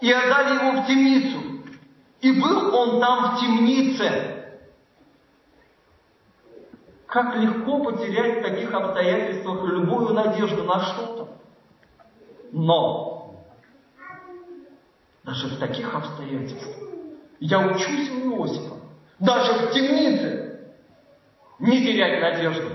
и 0.00 0.12
отдали 0.12 0.54
его 0.54 0.82
в 0.82 0.86
темницу. 0.86 1.38
И 2.20 2.40
был 2.40 2.74
он 2.74 3.00
там 3.00 3.36
в 3.36 3.40
темнице 3.40 4.34
как 7.14 7.36
легко 7.36 7.78
потерять 7.78 8.40
в 8.40 8.42
таких 8.42 8.74
обстоятельствах 8.74 9.62
любую 9.68 10.14
надежду 10.14 10.64
на 10.64 10.80
что-то. 10.80 11.28
Но 12.50 13.44
даже 15.22 15.46
в 15.46 15.60
таких 15.60 15.94
обстоятельствах 15.94 16.74
я 17.38 17.60
учусь 17.60 18.10
у 18.10 18.30
Иосифа, 18.30 18.74
даже 19.20 19.52
в 19.52 19.72
темнице, 19.72 20.43
не 21.58 21.82
терять 21.82 22.20
надежду, 22.20 22.70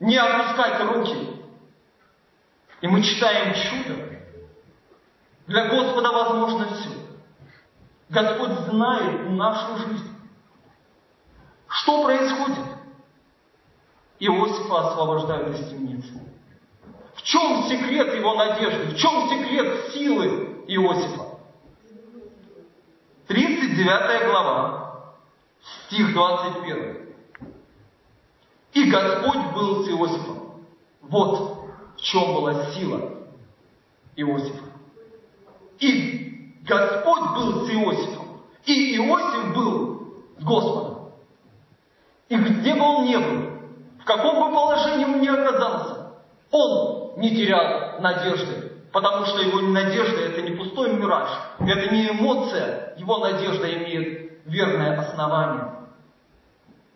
не 0.00 0.16
опускать 0.16 0.80
руки. 0.82 1.40
И 2.80 2.88
мы 2.88 3.02
читаем 3.02 3.54
чудо. 3.54 4.20
Для 5.46 5.68
Господа 5.68 6.10
возможно 6.10 6.74
все. 6.74 6.90
Господь 8.08 8.50
знает 8.68 9.30
нашу 9.30 9.78
жизнь. 9.78 10.16
Что 11.68 12.04
происходит? 12.04 12.66
Иосифа 14.18 14.88
освобождают 14.88 15.58
из 15.58 15.70
темницы. 15.70 16.22
В 17.14 17.22
чем 17.22 17.64
секрет 17.64 18.14
его 18.14 18.34
надежды? 18.34 18.94
В 18.94 18.96
чем 18.96 19.28
секрет 19.28 19.92
силы 19.92 20.64
Иосифа? 20.68 21.32
39 23.28 24.26
глава, 24.26 25.14
стих 25.86 26.12
21. 26.12 27.11
И 28.72 28.90
Господь 28.90 29.54
был 29.54 29.84
с 29.84 29.88
Иосифом. 29.88 30.62
Вот 31.02 31.68
в 31.96 32.00
чем 32.00 32.34
была 32.34 32.72
сила 32.72 33.00
Иосифа. 34.16 34.64
И 35.78 36.56
Господь 36.62 37.30
был 37.34 37.66
с 37.66 37.70
Иосифом. 37.70 38.40
И 38.64 38.96
Иосиф 38.96 39.54
был 39.54 40.14
с 40.38 40.44
Господом. 40.44 41.12
И 42.28 42.36
где 42.36 42.74
бы 42.74 42.80
он 42.80 43.04
ни 43.04 43.16
был, 43.16 43.50
в 44.00 44.04
каком 44.04 44.48
бы 44.48 44.54
положении 44.54 45.04
он 45.04 45.20
ни 45.20 45.28
оказался, 45.28 46.12
он 46.50 47.20
не 47.20 47.30
терял 47.30 48.00
надежды, 48.00 48.72
потому 48.90 49.26
что 49.26 49.42
его 49.42 49.60
надежда– 49.60 50.20
это 50.20 50.42
не 50.42 50.56
пустой 50.56 50.94
мираж, 50.94 51.28
это 51.60 51.94
не 51.94 52.08
эмоция, 52.08 52.94
его 52.96 53.18
надежда 53.18 53.70
имеет 53.74 54.42
верное 54.46 54.98
основание. 54.98 55.81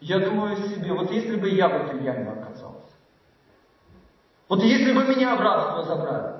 Я 0.00 0.20
думаю 0.20 0.56
себе, 0.56 0.92
вот 0.92 1.10
если 1.10 1.36
бы 1.36 1.48
я 1.48 1.68
в 1.68 2.02
яме 2.02 2.30
оказался, 2.30 2.94
вот 4.48 4.62
если 4.62 4.92
бы 4.92 5.04
меня 5.04 5.36
в 5.36 5.84
забрали, 5.84 6.34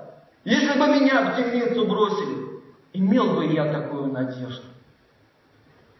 если 0.45 0.79
бы 0.79 0.87
меня 0.88 1.31
в 1.31 1.37
темницу 1.37 1.87
бросили, 1.87 2.62
имел 2.92 3.35
бы 3.35 3.47
я 3.47 3.73
такую 3.73 4.12
надежду. 4.12 4.66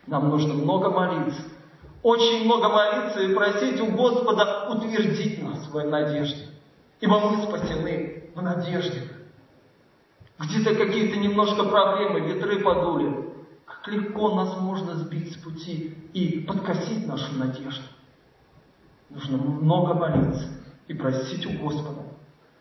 Нам 0.07 0.29
нужно 0.29 0.55
много 0.55 0.91
молиться, 0.91 1.43
очень 2.03 2.45
много 2.45 2.69
молиться 2.69 3.21
и 3.21 3.35
просить 3.35 3.81
у 3.81 3.87
Господа 3.87 4.69
утвердить 4.71 5.43
нас 5.43 5.67
в 5.67 5.83
надежде. 5.89 6.47
Ибо 7.01 7.19
мы 7.19 7.43
спасены 7.43 8.31
в 8.35 8.43
надежде. 8.43 9.03
Где-то 10.39 10.77
какие-то 10.77 11.19
немножко 11.19 11.65
проблемы, 11.65 12.21
ветры 12.21 12.61
подули. 12.61 13.36
Легко 13.87 14.35
нас 14.35 14.61
можно 14.61 14.97
сбить 14.97 15.33
с 15.33 15.37
пути 15.37 15.97
и 16.13 16.41
подкосить 16.41 17.07
нашу 17.07 17.35
надежду. 17.35 17.85
Нужно 19.11 19.39
много 19.39 19.95
молиться 19.95 20.49
и 20.89 20.95
просить 20.95 21.47
у 21.47 21.53
Господа, 21.63 22.03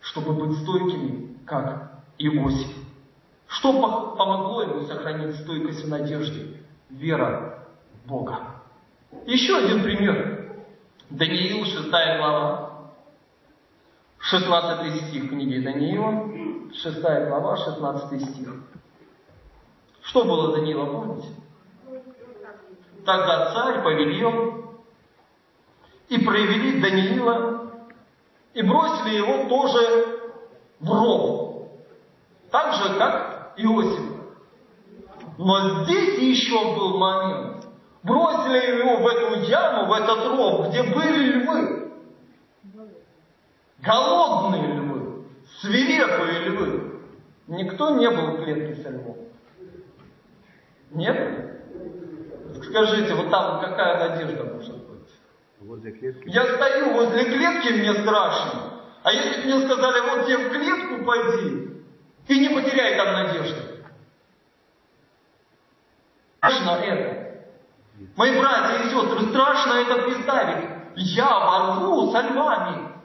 чтобы 0.02 0.34
быть 0.34 0.60
стойкими, 0.60 1.38
как 1.46 2.04
Иосиф. 2.20 2.76
Что 3.48 3.74
помогло 4.16 4.62
ему 4.64 4.82
сохранить 4.84 5.36
стойкость 5.38 5.86
в 5.86 5.90
надежде? 5.90 6.62
Вера 6.90 7.66
в 8.04 8.08
Бога. 8.08 8.39
Еще 9.26 9.58
один 9.58 9.82
пример. 9.84 10.62
Даниил, 11.10 11.66
6 11.66 11.89
глава, 11.89 12.91
16 14.20 15.08
стих 15.08 15.30
книги 15.30 15.64
Даниила, 15.64 16.74
6 16.74 17.02
глава, 17.02 17.58
16 17.58 18.30
стих. 18.30 18.54
Что 20.06 20.24
было 20.24 20.56
Даниила, 20.56 20.86
помните? 20.86 21.30
Тогда 23.06 23.53
царь 23.53 23.84
повелел, 23.84 24.76
и 26.10 26.18
провели 26.20 26.80
Даниила, 26.80 27.72
и 28.53 28.62
бросили 28.62 29.16
его 29.16 29.49
тоже 29.49 30.20
в 30.80 30.89
ров, 30.91 31.70
так 32.51 32.74
же, 32.76 32.97
как 32.99 33.53
Иосиф. 33.58 34.16
Но 35.39 35.84
здесь 35.84 36.20
еще 36.20 36.76
был 36.76 36.97
момент, 36.97 37.66
бросили 38.03 38.78
его 38.78 38.97
в 38.97 39.08
эту 39.08 39.41
яму, 39.49 39.88
в 39.88 39.93
этот 39.93 40.26
ров, 40.28 40.70
где 40.70 40.84
были 40.84 41.39
львы. 41.39 41.91
Голодные 43.80 44.68
львы, 44.68 45.26
свирепые 45.62 46.39
львы. 46.45 47.01
Никто 47.47 47.89
не 47.97 48.10
был 48.10 48.38
в 48.38 48.43
клетке 48.43 48.82
со 48.82 48.89
львом. 48.89 49.24
Нет? 50.92 51.62
Скажите, 52.64 53.14
вот 53.14 53.30
там 53.30 53.62
какая 53.62 54.10
надежда 54.10 54.44
может 54.46 54.78
быть? 54.88 55.10
Возле 55.60 55.92
клетки. 55.92 56.24
Я 56.28 56.46
стою 56.56 56.94
возле 56.94 57.26
клетки, 57.26 57.74
мне 57.74 57.94
страшно. 57.94 58.82
А 59.04 59.12
если 59.12 59.42
бы 59.42 59.48
мне 59.48 59.66
сказали, 59.68 60.00
вот 60.02 60.26
тебе 60.26 60.38
в 60.38 60.50
клетку 60.50 61.06
пойди, 61.06 61.84
и 62.28 62.40
не 62.40 62.50
потеряй 62.50 62.98
там 62.98 63.14
надежды. 63.14 63.62
Страшно 66.38 66.72
это. 66.84 67.26
Мои 68.16 68.40
братья 68.40 68.84
и 68.84 68.90
сестры, 68.90 69.30
страшно 69.30 69.74
это 69.74 70.04
представить. 70.04 70.70
Я 70.96 71.28
ворву 71.28 72.12
со 72.12 72.22
львами. 72.22 72.96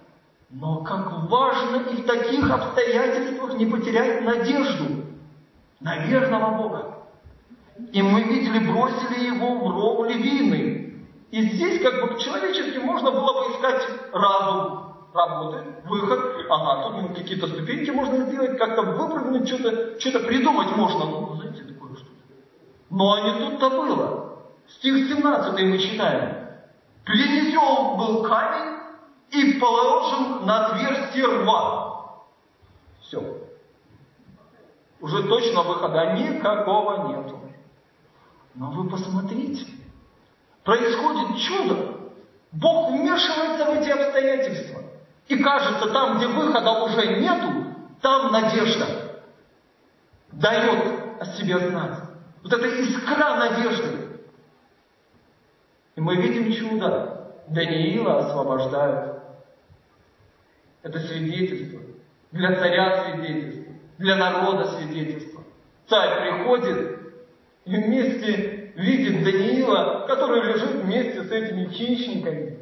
Но 0.50 0.82
как 0.82 1.28
важно 1.28 1.76
и 1.90 2.02
в 2.02 2.06
таких 2.06 2.50
обстоятельствах 2.50 3.54
не 3.54 3.66
потерять 3.66 4.22
надежду 4.22 5.04
на 5.78 5.98
верного 6.06 6.56
Бога. 6.56 6.99
И 7.92 8.02
мы 8.02 8.22
видели, 8.22 8.70
бросили 8.70 9.26
его 9.26 9.54
в 9.56 9.70
ров 9.70 10.08
львиный. 10.08 11.06
И 11.30 11.42
здесь 11.42 11.82
как 11.82 12.00
бы 12.00 12.14
по-человечески 12.14 12.78
можно 12.78 13.10
было 13.10 13.32
бы 13.32 13.52
искать 13.52 13.82
разум, 14.12 14.96
работы, 15.14 15.64
выход. 15.84 16.20
Ага, 16.48 16.88
тут 16.88 17.02
ну, 17.02 17.14
какие-то 17.14 17.46
ступеньки 17.46 17.90
можно 17.90 18.26
сделать, 18.26 18.58
как-то 18.58 18.82
выпрыгнуть, 18.82 19.48
что-то 19.48 20.00
что 20.00 20.20
придумать 20.20 20.76
можно. 20.76 21.04
Ну, 21.04 21.34
знаете, 21.36 21.62
такое 21.62 21.94
что-то. 21.94 22.10
Но 22.90 23.18
не 23.20 23.38
тут-то 23.38 23.70
было. 23.70 24.36
Стих 24.68 25.08
17 25.08 25.62
мы 25.64 25.78
читаем. 25.78 26.36
Принесен 27.04 27.96
был 27.96 28.22
камень 28.22 28.78
и 29.30 29.52
положен 29.54 30.46
на 30.46 30.66
отверстие 30.66 31.26
рва. 31.26 32.24
Все. 33.00 33.20
Уже 35.00 35.22
точно 35.24 35.62
выхода 35.62 36.14
никакого 36.14 37.08
нету. 37.08 37.39
Но 38.54 38.70
вы 38.72 38.88
посмотрите, 38.88 39.66
происходит 40.64 41.38
чудо. 41.38 42.00
Бог 42.52 42.90
вмешивается 42.90 43.64
в 43.66 43.80
эти 43.80 43.90
обстоятельства. 43.90 44.82
И 45.28 45.38
кажется, 45.38 45.88
там, 45.90 46.16
где 46.16 46.26
выхода 46.26 46.70
уже 46.82 47.20
нету, 47.20 47.76
там 48.00 48.32
надежда 48.32 49.22
дает 50.32 51.20
о 51.20 51.26
себе 51.26 51.58
знать. 51.58 52.00
Вот 52.42 52.52
эта 52.52 52.66
искра 52.66 53.36
надежды. 53.36 54.20
И 55.96 56.00
мы 56.00 56.16
видим 56.16 56.52
чудо. 56.52 57.16
Даниила 57.48 58.18
освобождают. 58.18 59.22
Это 60.82 60.98
свидетельство. 61.00 61.80
Для 62.32 62.54
царя 62.56 63.04
свидетельство. 63.04 63.74
Для 63.98 64.16
народа 64.16 64.72
свидетельство. 64.76 65.42
Царь 65.88 66.20
приходит 66.20 66.99
и 67.64 67.76
вместе 67.76 68.72
видит 68.74 69.24
Даниила, 69.24 70.06
который 70.06 70.42
лежит 70.42 70.82
вместе 70.82 71.22
с 71.22 71.30
этими 71.30 71.66
хищниками. 71.66 72.58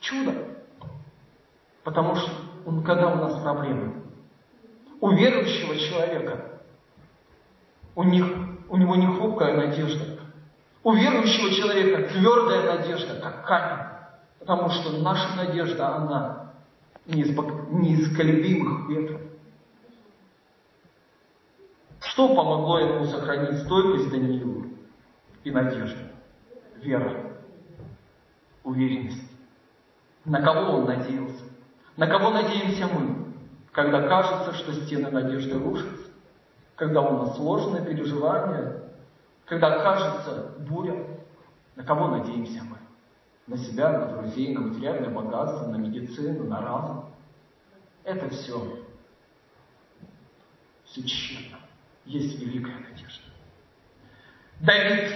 Чудо. 0.00 0.34
Потому 1.82 2.16
что 2.16 2.30
он, 2.66 2.82
когда 2.82 3.12
у 3.12 3.16
нас 3.16 3.42
проблемы, 3.42 4.02
у 5.00 5.10
верующего 5.10 5.76
человека, 5.76 6.60
у, 7.94 8.04
них, 8.04 8.26
у 8.68 8.76
него 8.76 8.96
не 8.96 9.06
хрупкая 9.06 9.56
надежда. 9.56 10.18
У 10.82 10.92
верующего 10.92 11.50
человека 11.50 12.08
твердая 12.08 12.78
надежда, 12.78 13.20
как 13.20 13.46
камень. 13.46 13.86
Потому 14.38 14.70
что 14.70 14.98
наша 15.02 15.36
надежда, 15.36 15.96
она 15.96 16.52
неисколебимых 17.06 18.88
ветров. 18.88 19.20
Что 22.14 22.28
помогло 22.28 22.78
ему 22.78 23.06
сохранить 23.06 23.64
стойкость 23.64 24.08
Даниилу 24.08 24.66
и 25.42 25.50
надежду? 25.50 25.98
Вера, 26.76 27.12
уверенность. 28.62 29.28
На 30.24 30.40
кого 30.40 30.76
он 30.76 30.84
надеялся? 30.84 31.42
На 31.96 32.06
кого 32.06 32.30
надеемся 32.30 32.86
мы, 32.86 33.34
когда 33.72 34.06
кажется, 34.06 34.54
что 34.54 34.74
стены 34.74 35.10
надежды 35.10 35.58
рушатся, 35.58 36.12
когда 36.76 37.00
у 37.00 37.18
нас 37.18 37.36
сложные 37.36 37.84
переживания, 37.84 38.84
когда 39.46 39.82
кажется 39.82 40.54
буря, 40.68 41.04
на 41.74 41.82
кого 41.82 42.06
надеемся 42.06 42.62
мы? 42.62 42.76
На 43.48 43.58
себя, 43.58 43.90
на 43.90 44.06
друзей, 44.06 44.54
на 44.54 44.60
материальное 44.60 45.10
богатство, 45.10 45.66
на 45.66 45.76
медицину, 45.78 46.44
на 46.44 46.60
разум. 46.60 47.06
Это 48.04 48.28
все. 48.28 48.84
Все 50.84 51.02
тщетно. 51.02 51.58
Есть 52.06 52.38
великая 52.38 52.78
надежда. 52.78 53.22
Давид, 54.60 55.10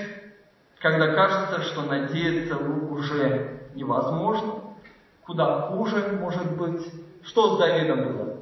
когда 0.78 1.14
кажется, 1.14 1.62
что 1.62 1.82
надеяться 1.82 2.56
уже 2.56 3.68
невозможно, 3.74 4.74
куда 5.24 5.68
хуже, 5.68 6.18
может 6.20 6.56
быть. 6.56 6.86
Что 7.24 7.56
с 7.56 7.58
Давидом 7.58 8.04
было? 8.04 8.36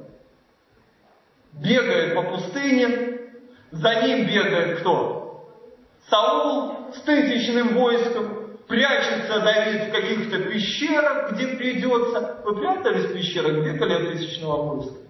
Бегает 1.53 2.15
по 2.15 2.23
пустыне, 2.23 3.19
за 3.71 4.01
ним 4.01 4.27
бегает 4.27 4.79
кто? 4.79 5.53
Саул 6.09 6.93
с 6.93 7.01
тысячным 7.01 7.75
войском, 7.75 8.57
прячется 8.67 9.39
Давид 9.41 9.89
в 9.89 9.91
каких-то 9.91 10.39
пещерах, 10.49 11.33
где 11.33 11.47
придется. 11.57 12.41
Вы 12.45 12.55
прятались 12.55 13.05
в 13.05 13.13
пещерах, 13.13 13.65
бегали 13.65 13.93
от 13.93 14.11
тысячного 14.13 14.75
войска? 14.75 15.06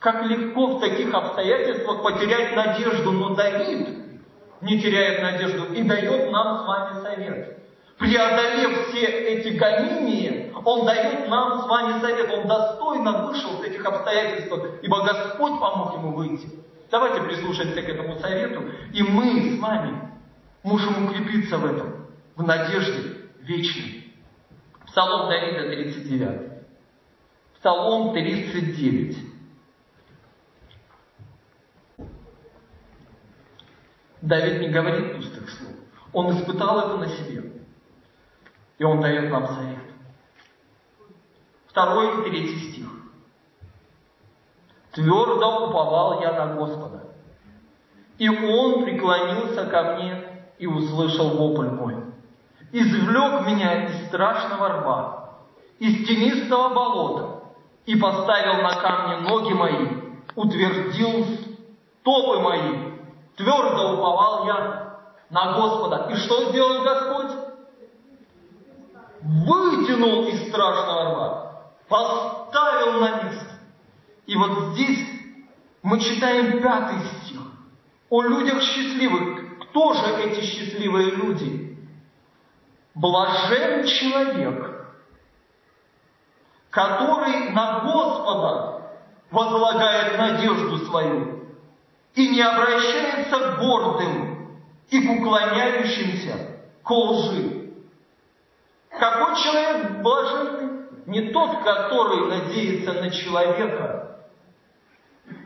Как 0.00 0.24
легко 0.24 0.66
в 0.66 0.80
таких 0.80 1.14
обстоятельствах 1.14 2.02
потерять 2.02 2.56
надежду, 2.56 3.12
но 3.12 3.34
Давид 3.36 3.88
не 4.60 4.80
теряет 4.80 5.22
надежду 5.22 5.72
и 5.72 5.82
дает 5.82 6.32
нам 6.32 6.64
с 6.64 6.66
вами 6.66 7.02
совет 7.02 7.60
преодолев 8.00 8.88
все 8.88 9.06
эти 9.06 9.56
гонения, 9.56 10.52
Он 10.64 10.86
дает 10.86 11.28
нам 11.28 11.62
с 11.62 11.66
вами 11.66 12.00
совет. 12.00 12.30
Он 12.32 12.48
достойно 12.48 13.26
вышел 13.26 13.60
с 13.60 13.64
этих 13.64 13.84
обстоятельств, 13.84 14.52
ибо 14.82 15.04
Господь 15.04 15.60
помог 15.60 15.94
ему 15.94 16.12
выйти. 16.12 16.48
Давайте 16.90 17.22
прислушаемся 17.22 17.82
к 17.82 17.88
этому 17.88 18.18
совету, 18.18 18.64
и 18.92 19.02
мы 19.02 19.56
с 19.56 19.60
вами 19.60 20.10
можем 20.64 21.06
укрепиться 21.06 21.58
в 21.58 21.64
этом, 21.64 22.06
в 22.36 22.42
надежде 22.42 23.16
вечной. 23.42 24.12
Псалом 24.86 25.28
Давида 25.28 25.68
39. 25.68 26.40
Псалом 27.60 28.12
39. 28.12 29.29
Давид 34.22 34.60
не 34.60 34.68
говорит 34.68 35.16
пустых 35.16 35.48
слов. 35.50 35.72
Он 36.12 36.36
испытал 36.36 36.80
это 36.80 36.96
на 36.96 37.08
себе. 37.08 37.52
И 38.78 38.84
он 38.84 39.00
дает 39.00 39.30
нам 39.30 39.46
совет. 39.46 39.78
Второй 41.68 42.20
и 42.20 42.30
третий 42.30 42.72
стих. 42.72 42.86
Твердо 44.92 45.68
уповал 45.68 46.20
я 46.20 46.32
на 46.32 46.54
Господа. 46.54 47.04
И 48.18 48.28
Он 48.28 48.84
преклонился 48.84 49.66
ко 49.66 49.94
мне 49.94 50.44
и 50.58 50.66
услышал 50.66 51.30
вопль 51.36 51.68
мой. 51.68 51.96
Извлек 52.72 53.46
меня 53.46 53.86
из 53.86 54.08
страшного 54.08 54.68
рва, 54.68 55.38
из 55.78 56.06
тенистого 56.06 56.74
болота, 56.74 57.44
и 57.86 57.96
поставил 57.96 58.62
на 58.62 58.76
камни 58.76 59.26
ноги 59.26 59.52
мои, 59.54 59.86
утвердил 60.34 61.26
стопы 62.00 62.40
мои. 62.40 62.89
Твердо 63.40 63.94
уповал 63.94 64.46
я 64.46 64.98
на 65.30 65.52
Господа. 65.54 66.08
И 66.10 66.16
что 66.16 66.50
сделал 66.50 66.82
Господь? 66.82 67.50
вытянул 69.22 70.24
из 70.28 70.48
страшного 70.48 71.10
рва, 71.10 71.62
поставил 71.88 73.00
на 73.00 73.22
место. 73.22 73.50
И 74.26 74.36
вот 74.36 74.72
здесь 74.72 75.06
мы 75.82 76.00
читаем 76.00 76.62
пятый 76.62 77.00
стих 77.04 77.40
о 78.08 78.22
людях 78.22 78.62
счастливых. 78.62 79.58
Кто 79.60 79.92
же 79.92 80.06
эти 80.22 80.40
счастливые 80.40 81.10
люди? 81.10 81.78
Блажен 82.94 83.84
человек, 83.86 84.86
который 86.70 87.50
на 87.50 87.80
Господа 87.80 88.82
возлагает 89.30 90.18
надежду 90.18 90.78
свою 90.86 91.39
и 92.20 92.28
не 92.28 92.42
обращается 92.42 93.38
к 93.38 93.58
гордым 93.60 94.58
и 94.90 95.06
к 95.06 95.10
уклоняющимся 95.10 96.58
к 96.82 96.90
лжи. 96.90 97.70
Какой 98.90 99.36
человек 99.36 100.02
блаженный? 100.02 100.70
Не 101.06 101.30
тот, 101.32 101.62
который 101.62 102.26
надеется 102.28 102.92
на 102.92 103.10
человека, 103.10 104.18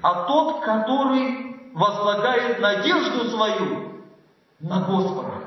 а 0.02 0.24
тот, 0.24 0.64
который 0.64 1.70
возлагает 1.74 2.58
надежду 2.58 3.26
свою 3.30 4.02
на 4.58 4.80
Господа. 4.80 5.44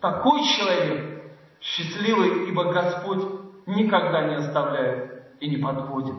Такой 0.00 0.42
человек 0.44 1.22
счастливый, 1.60 2.48
ибо 2.48 2.64
Господь 2.72 3.24
никогда 3.66 4.24
не 4.28 4.34
оставляет 4.34 5.24
и 5.40 5.48
не 5.48 5.56
подводит. 5.56 6.14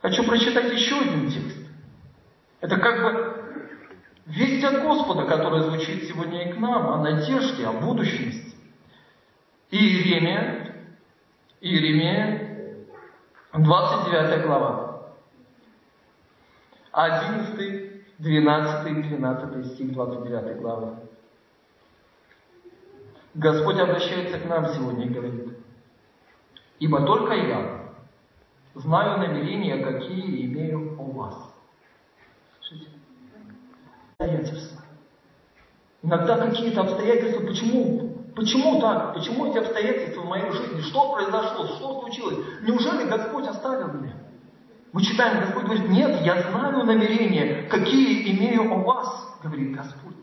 Хочу 0.00 0.24
прочитать 0.24 0.72
еще 0.72 0.98
один 0.98 1.30
текст. 1.30 1.60
Это 2.60 2.76
как 2.76 3.02
бы 3.02 3.29
весть 4.26 4.64
от 4.64 4.82
Господа, 4.82 5.24
которая 5.24 5.62
звучит 5.62 6.04
сегодня 6.04 6.48
и 6.48 6.52
к 6.52 6.56
нам, 6.58 6.88
о 6.88 6.98
надежде, 6.98 7.66
о 7.66 7.72
будущности. 7.72 8.56
Иеремия, 9.70 10.74
Иеремия, 11.60 12.86
29 13.52 14.46
глава. 14.46 15.12
11, 16.92 18.18
12, 18.18 19.08
13 19.08 19.66
стих 19.66 19.92
29 19.92 20.60
главы. 20.60 20.96
Господь 23.34 23.78
обращается 23.78 24.40
к 24.40 24.46
нам 24.46 24.66
сегодня 24.74 25.06
и 25.06 25.10
говорит, 25.10 25.58
«Ибо 26.80 27.06
только 27.06 27.34
я 27.34 27.92
знаю 28.74 29.18
намерения, 29.18 29.84
какие 29.84 30.46
имею 30.46 31.00
у 31.00 31.12
вас». 31.12 31.54
Слушайте, 32.60 32.99
обстоятельства. 34.20 34.82
Иногда 36.02 36.36
какие-то 36.36 36.82
обстоятельства, 36.82 37.46
почему, 37.46 38.24
почему 38.34 38.80
так? 38.80 39.14
Почему 39.14 39.50
эти 39.50 39.58
обстоятельства 39.58 40.22
в 40.22 40.28
моей 40.28 40.50
жизни? 40.50 40.80
Что 40.82 41.12
произошло? 41.12 41.66
Что 41.66 42.00
случилось? 42.00 42.38
Неужели 42.62 43.08
Господь 43.08 43.46
оставил 43.46 43.88
меня? 43.92 44.14
Мы 44.92 45.02
читаем, 45.02 45.40
Господь 45.40 45.64
говорит, 45.64 45.88
нет, 45.88 46.20
я 46.22 46.42
знаю 46.50 46.84
намерения, 46.84 47.68
какие 47.68 48.36
имею 48.36 48.72
у 48.74 48.82
вас, 48.84 49.38
говорит 49.42 49.76
Господь. 49.76 50.16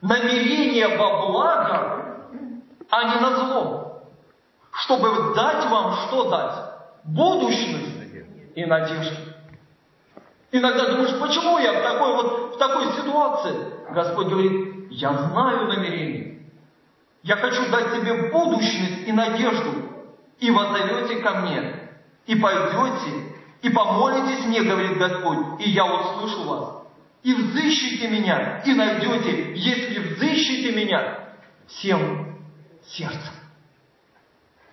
Намерения 0.00 0.88
во 0.96 1.26
благо, 1.26 2.28
а 2.88 3.14
не 3.14 3.20
на 3.20 3.36
зло. 3.36 4.02
Чтобы 4.72 5.34
дать 5.34 5.68
вам 5.70 5.92
что 6.06 6.30
дать? 6.30 6.54
Будущность 7.04 7.96
и 8.54 8.64
надежду. 8.64 9.31
Иногда 10.52 10.90
думаешь, 10.90 11.18
почему 11.18 11.58
я 11.58 11.80
в 11.80 11.82
такой 11.82 12.12
вот 12.14 12.54
в 12.54 12.58
такой 12.58 12.92
ситуации? 12.92 13.54
Господь 13.90 14.26
говорит, 14.26 14.90
я 14.90 15.12
знаю 15.14 15.66
намерение. 15.66 16.46
Я 17.22 17.36
хочу 17.36 17.70
дать 17.70 17.94
тебе 17.94 18.30
будущность 18.30 19.08
и 19.08 19.12
надежду. 19.12 19.70
И 20.38 20.50
воззовете 20.50 21.16
ко 21.20 21.34
мне, 21.36 21.88
и 22.26 22.34
пойдете, 22.34 23.36
и 23.62 23.70
помолитесь 23.70 24.44
мне, 24.44 24.62
говорит 24.62 24.98
Господь, 24.98 25.60
и 25.60 25.70
я 25.70 25.84
услышу 25.84 26.42
вас. 26.48 26.82
И 27.22 27.32
взыщите 27.32 28.08
меня, 28.08 28.60
и 28.66 28.74
найдете, 28.74 29.54
если 29.54 30.00
взыщите 30.00 30.72
меня 30.72 31.28
всем 31.68 32.38
сердцем. 32.88 33.34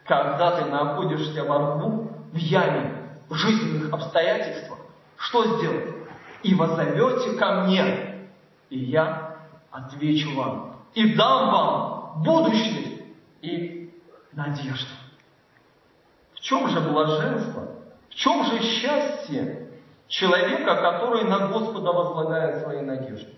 Когда 0.05 0.59
ты 0.59 0.65
находишься 0.65 1.43
во 1.43 1.59
рву, 1.59 2.11
в 2.33 2.35
яме, 2.35 3.19
в 3.29 3.35
жизненных 3.35 3.93
обстоятельствах, 3.93 4.78
что 5.19 5.57
сделать? 5.57 5.95
И 6.43 6.55
воззовете 6.55 7.37
ко 7.37 7.63
мне, 7.63 8.29
и 8.69 8.79
я 8.79 9.35
отвечу 9.69 10.33
вам, 10.35 10.77
и 10.93 11.15
дам 11.15 11.51
вам 11.51 12.23
будущность 12.23 13.01
и 13.41 13.93
надежду. 14.31 14.89
В 16.33 16.39
чем 16.39 16.69
же 16.69 16.79
блаженство? 16.79 17.75
В 18.09 18.15
чем 18.15 18.45
же 18.45 18.59
счастье 18.59 19.69
человека, 20.07 20.75
который 20.75 21.25
на 21.25 21.47
Господа 21.49 21.91
возлагает 21.91 22.63
свои 22.63 22.81
надежды? 22.81 23.33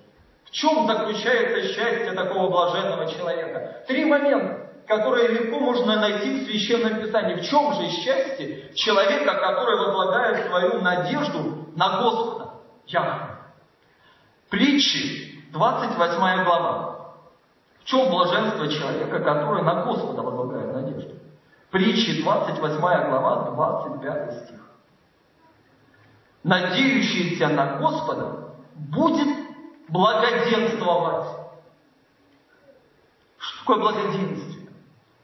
В 0.45 0.51
чем 0.51 0.85
заключается 0.85 1.73
счастье 1.73 2.11
такого 2.11 2.49
блаженного 2.49 3.11
человека? 3.11 3.83
Три 3.87 4.05
момента, 4.05 4.69
которые 4.87 5.29
легко 5.29 5.59
можно 5.59 5.99
найти 5.99 6.39
в 6.39 6.43
Священном 6.45 7.01
Писании. 7.01 7.35
В 7.35 7.43
чем 7.43 7.73
же 7.73 7.89
счастье 7.89 8.71
человека, 8.75 9.33
который 9.33 9.77
возлагает 9.77 10.47
свою 10.47 10.81
надежду 10.81 11.60
на 11.75 12.01
Господа? 12.01 12.53
Яхве. 12.87 13.35
Притчи, 14.49 15.45
28 15.51 16.43
глава. 16.43 17.13
В 17.79 17.85
чем 17.85 18.09
блаженство 18.09 18.67
человека, 18.67 19.19
который 19.19 19.63
на 19.63 19.83
Господа 19.85 20.21
возлагает 20.21 20.73
надежду? 20.73 21.15
Притчи, 21.71 22.21
28 22.21 22.79
глава, 22.79 23.51
25 23.51 24.43
стих 24.43 24.61
надеющийся 26.43 27.49
на 27.49 27.77
Господа, 27.77 28.53
будет 28.75 29.27
благоденствовать. 29.89 31.27
Что 33.37 33.59
такое 33.59 33.77
благоденствие? 33.77 34.69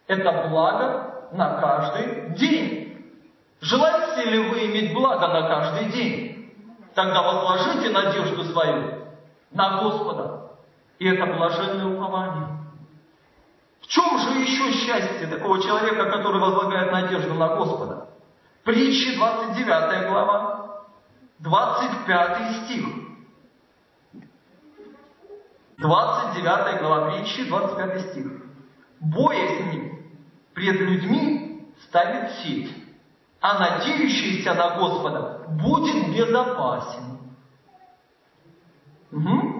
Это 0.08 0.48
благо 0.50 1.30
на 1.34 1.60
каждый 1.60 2.36
день. 2.38 3.14
Желаете 3.62 4.30
ли 4.30 4.50
вы 4.50 4.66
иметь 4.68 4.94
благо 4.94 5.28
на 5.28 5.48
каждый 5.48 5.92
день? 5.92 6.27
Тогда 6.98 7.22
возложите 7.22 7.92
надежду 7.92 8.44
свою 8.46 9.04
на 9.52 9.84
Господа. 9.84 10.54
И 10.98 11.08
это 11.08 11.28
блаженное 11.28 11.86
упование. 11.86 12.58
В 13.82 13.86
чем 13.86 14.18
же 14.18 14.40
еще 14.40 14.72
счастье 14.72 15.28
такого 15.28 15.62
человека, 15.62 16.10
который 16.10 16.42
возлагает 16.42 16.92
надежду 16.92 17.36
на 17.36 17.50
Господа? 17.50 18.10
Притчи 18.64 19.16
29 19.16 20.10
глава, 20.10 20.86
25 21.38 22.66
стих. 22.66 22.86
29 25.78 26.82
глава 26.82 27.12
притчи, 27.12 27.48
25 27.48 28.02
стих. 28.10 28.26
Боязнь 29.02 30.04
пред 30.56 30.80
людьми 30.80 31.72
ставит 31.84 32.32
сеть, 32.40 32.74
а 33.40 33.60
надеющийся 33.60 34.54
на 34.54 34.78
Господа 34.78 35.46
будет 35.50 36.16
безопасен. 36.16 37.20
Угу. 39.12 39.58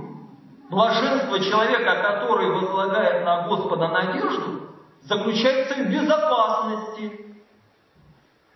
Блаженство 0.70 1.40
человека, 1.40 1.96
который 2.02 2.50
возлагает 2.50 3.24
на 3.24 3.48
Господа 3.48 3.88
надежду, 3.88 4.72
заключается 5.04 5.76
в 5.76 5.90
безопасности. 5.90 7.38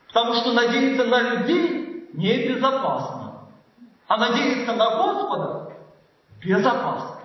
Потому 0.07 0.33
что 0.33 0.51
надеяться 0.53 1.05
на 1.05 1.21
людей 1.21 2.09
небезопасно. 2.13 3.47
А 4.07 4.17
надеяться 4.17 4.73
на 4.73 4.97
Господа 4.97 5.73
безопасно. 6.43 7.21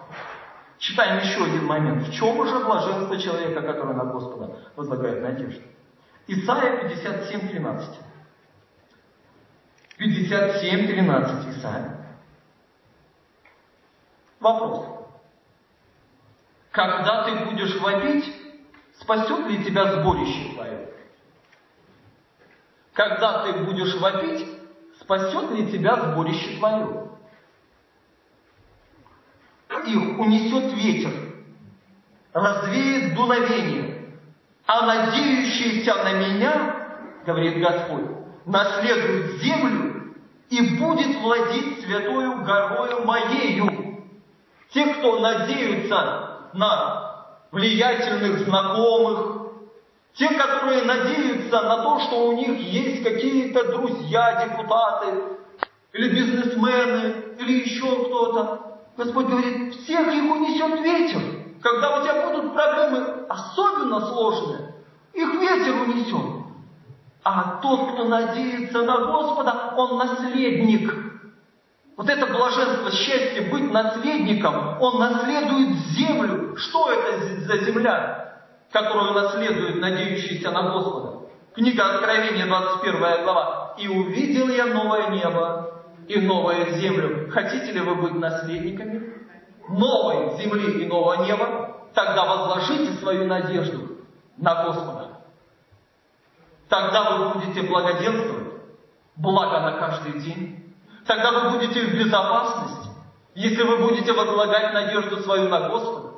Читаем 0.79 1.19
еще 1.19 1.45
один 1.45 1.65
момент. 1.65 2.07
В 2.07 2.13
чем 2.13 2.47
же 2.47 2.65
блаженство 2.65 3.19
человека, 3.19 3.63
который 3.63 3.97
на 3.97 4.05
Господа 4.05 4.57
возлагает 4.77 5.23
надежду? 5.23 5.63
Исайя 6.29 6.89
57, 6.89 7.49
13. 7.49 8.01
57, 9.99 10.87
13 10.89 11.57
Исайя. 11.57 12.07
Вопрос. 14.41 14.87
Когда 16.73 17.25
ты 17.25 17.45
будешь 17.47 17.81
вопить, 17.81 18.33
спасет 19.01 19.47
ли 19.47 19.65
тебя 19.65 19.93
сборище 19.95 20.53
твое? 20.55 20.89
Когда 22.93 23.45
ты 23.45 23.65
будешь 23.65 23.95
вопить, 24.01 24.47
спасет 25.01 25.51
ли 25.53 25.71
тебя 25.73 25.97
сборище 25.97 26.59
твое? 26.59 27.11
Их 29.87 30.19
унесет 30.19 30.73
ветер, 30.75 31.13
развеет 32.33 33.15
дуновение, 33.15 33.96
а 34.67 34.87
надеющиеся 34.87 35.95
на 35.95 36.13
меня, 36.15 36.89
говорит 37.25 37.59
Господь, 37.61 38.07
наследует 38.45 39.41
землю 39.41 40.15
и 40.51 40.77
будет 40.77 41.17
владеть 41.21 41.85
святою 41.85 42.43
горою 42.45 43.05
моею. 43.05 44.05
Те, 44.73 44.87
кто 44.95 45.21
надеются 45.21 46.49
на 46.53 47.27
влиятельных 47.53 48.41
знакомых, 48.41 49.53
те, 50.15 50.29
которые 50.31 50.83
надеются 50.83 51.61
на 51.61 51.83
то, 51.83 52.01
что 52.01 52.29
у 52.29 52.33
них 52.33 52.59
есть 52.59 53.05
какие-то 53.05 53.73
друзья, 53.73 54.47
депутаты, 54.47 55.23
или 55.93 56.09
бизнесмены, 56.11 57.15
или 57.39 57.61
еще 57.61 58.07
кто-то. 58.07 58.79
Господь 58.97 59.27
говорит, 59.27 59.75
всех 59.75 60.09
их 60.09 60.31
унесет 60.31 60.81
ветер. 60.81 61.46
Когда 61.63 61.99
у 61.99 62.03
тебя 62.03 62.29
будут 62.29 62.53
проблемы 62.53 63.27
особенно 63.29 64.01
сложные, 64.01 64.75
их 65.13 65.35
ветер 65.35 65.75
унесет. 65.83 66.47
А 67.25 67.59
тот, 67.61 67.93
кто 67.93 68.05
надеется 68.05 68.83
на 68.83 68.99
Господа, 69.07 69.75
он 69.77 69.99
наследник. 69.99 70.93
Вот 71.97 72.09
это 72.09 72.27
блаженство, 72.27 72.91
счастье 72.91 73.51
быть 73.51 73.73
наследником, 73.73 74.81
он 74.81 74.99
наследует 74.99 75.77
землю. 75.97 76.57
Что 76.57 76.91
это 76.91 77.47
за 77.47 77.59
земля? 77.65 78.27
которую 78.77 79.15
наследует 79.15 79.77
надеющийся 79.81 80.51
на 80.51 80.71
Господа. 80.71 81.29
Книга 81.55 81.95
Откровения, 81.95 82.47
21 82.47 83.25
глава. 83.25 83.75
«И 83.79 83.89
увидел 83.89 84.49
я 84.49 84.67
новое 84.67 85.09
небо 85.09 85.83
и 86.09 86.21
новую 86.21 86.75
землю». 86.75 87.31
Хотите 87.31 87.73
ли 87.73 87.81
вы 87.81 87.95
быть 87.97 88.15
наследниками 88.15 89.16
новой 89.69 90.37
земли 90.39 90.83
и 90.83 90.87
нового 90.87 91.25
неба? 91.25 91.77
Тогда 91.95 92.25
возложите 92.25 92.93
свою 92.95 93.27
надежду 93.27 93.99
на 94.37 94.65
Господа. 94.65 95.21
Тогда 96.69 97.19
вы 97.19 97.35
будете 97.35 97.63
благоденствовать, 97.63 98.53
благо 99.17 99.61
на 99.61 99.73
каждый 99.73 100.21
день. 100.21 100.75
Тогда 101.07 101.33
вы 101.33 101.51
будете 101.51 101.87
в 101.87 101.95
безопасности, 101.95 102.91
если 103.35 103.63
вы 103.63 103.79
будете 103.79 104.13
возлагать 104.13 104.75
надежду 104.75 105.19
свою 105.19 105.49
на 105.49 105.69
Господа 105.69 106.17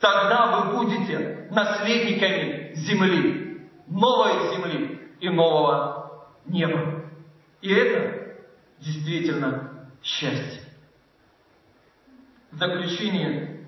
тогда 0.00 0.46
вы 0.46 0.78
будете 0.78 1.46
наследниками 1.50 2.72
земли, 2.74 3.68
новой 3.86 4.50
земли 4.50 5.12
и 5.20 5.28
нового 5.28 6.26
неба. 6.46 7.04
И 7.60 7.72
это 7.72 8.36
действительно 8.78 9.88
счастье. 10.02 10.59
В 12.52 12.56
заключение 12.56 13.66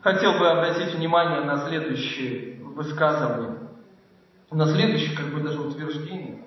хотел 0.00 0.38
бы 0.38 0.48
обратить 0.48 0.94
внимание 0.94 1.42
на 1.42 1.68
следующее 1.68 2.60
высказывание, 2.62 3.58
на 4.50 4.66
следующее, 4.66 5.16
как 5.16 5.32
бы 5.32 5.40
даже 5.40 5.60
утверждение. 5.60 6.44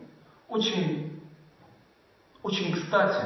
Очень, 0.50 1.22
очень 2.44 2.74
кстати. 2.74 3.26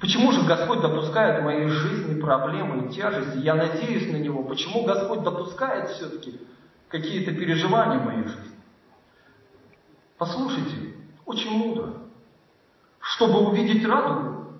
Почему 0.00 0.32
же 0.32 0.42
Господь 0.42 0.80
допускает 0.80 1.40
в 1.40 1.44
моей 1.44 1.68
жизни 1.68 2.20
проблемы 2.20 2.86
и 2.86 2.92
тяжести? 2.92 3.38
Я 3.38 3.54
надеюсь 3.54 4.10
на 4.12 4.16
Него. 4.16 4.42
Почему 4.42 4.84
Господь 4.84 5.22
допускает 5.22 5.90
все-таки 5.90 6.40
какие-то 6.88 7.32
переживания 7.32 7.98
в 7.98 8.04
моей 8.04 8.24
жизни? 8.24 8.56
Послушайте, 10.18 10.94
очень 11.24 11.50
мудро. 11.50 11.94
Чтобы 13.00 13.46
увидеть 13.46 13.86
радугу, 13.86 14.54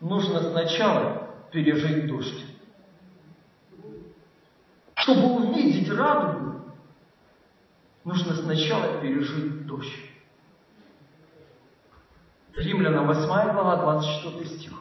нужно 0.00 0.40
сначала 0.40 1.21
пережить 1.52 2.06
дождь. 2.06 2.44
Чтобы 4.96 5.34
увидеть 5.34 5.90
радугу, 5.90 6.62
нужно 8.04 8.34
сначала 8.34 9.00
пережить 9.00 9.66
дождь. 9.66 10.10
Римлянам 12.56 13.06
8 13.06 13.52
глава, 13.52 13.76
24 13.76 14.46
стих. 14.46 14.72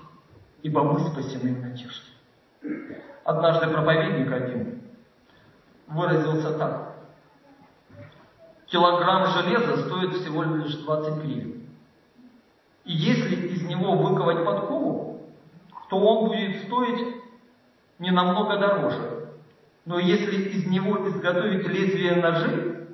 «Ибо 0.61 0.83
мы 0.83 0.99
спасены 0.99 1.55
в 1.55 1.61
надежде». 1.61 2.11
Однажды 3.23 3.67
проповедник 3.67 4.31
один 4.31 4.81
выразился 5.87 6.57
так. 6.57 6.95
Килограмм 8.67 9.27
железа 9.27 9.85
стоит 9.85 10.13
всего 10.15 10.43
лишь 10.43 10.75
20 10.75 11.23
гривен. 11.23 11.69
И 12.85 12.93
если 12.93 13.35
из 13.47 13.63
него 13.63 13.95
выковать 13.95 14.45
подкову, 14.45 15.10
то 15.91 15.97
он 15.97 16.29
будет 16.29 16.63
стоить 16.63 17.17
не 17.99 18.11
намного 18.11 18.57
дороже. 18.57 19.27
Но 19.83 19.99
если 19.99 20.37
из 20.37 20.65
него 20.65 21.05
изготовить 21.09 21.67
лезвие 21.67 22.15
ножей, 22.15 22.87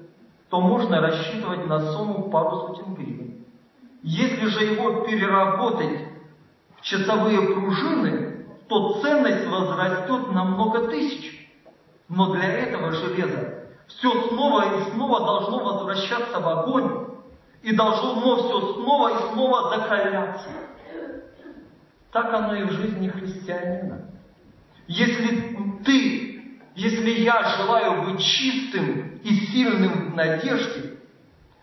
то 0.50 0.60
можно 0.62 1.00
рассчитывать 1.00 1.68
на 1.68 1.92
сумму 1.92 2.32
пару 2.32 2.56
сотен 2.56 2.96
гривен. 2.96 3.46
Если 4.02 4.48
же 4.48 4.64
его 4.64 5.02
переработать 5.02 6.08
в 6.78 6.82
часовые 6.82 7.40
пружины, 7.54 8.48
то 8.68 9.00
ценность 9.00 9.46
возрастет 9.48 10.32
на 10.32 10.44
много 10.44 10.88
тысяч. 10.88 11.52
Но 12.10 12.34
для 12.34 12.52
этого 12.52 12.94
железа 12.94 13.68
все 13.86 14.10
снова 14.30 14.76
и 14.76 14.92
снова 14.92 15.20
должно 15.20 15.60
возвращаться 15.60 16.40
в 16.40 16.48
огонь, 16.48 17.10
и 17.62 17.76
должно 17.76 18.38
все 18.38 18.74
снова 18.74 19.10
и 19.10 19.34
снова 19.34 19.78
закаляться. 19.78 20.50
Так 22.18 22.34
оно 22.34 22.56
и 22.56 22.64
в 22.64 22.72
жизни 22.72 23.10
христианина. 23.10 24.10
Если 24.88 25.56
ты, 25.86 26.58
если 26.74 27.12
я 27.12 27.44
желаю 27.44 28.06
быть 28.06 28.20
чистым 28.26 29.20
и 29.24 29.36
сильным 29.36 30.14
в 30.14 30.16
надежде, 30.16 30.98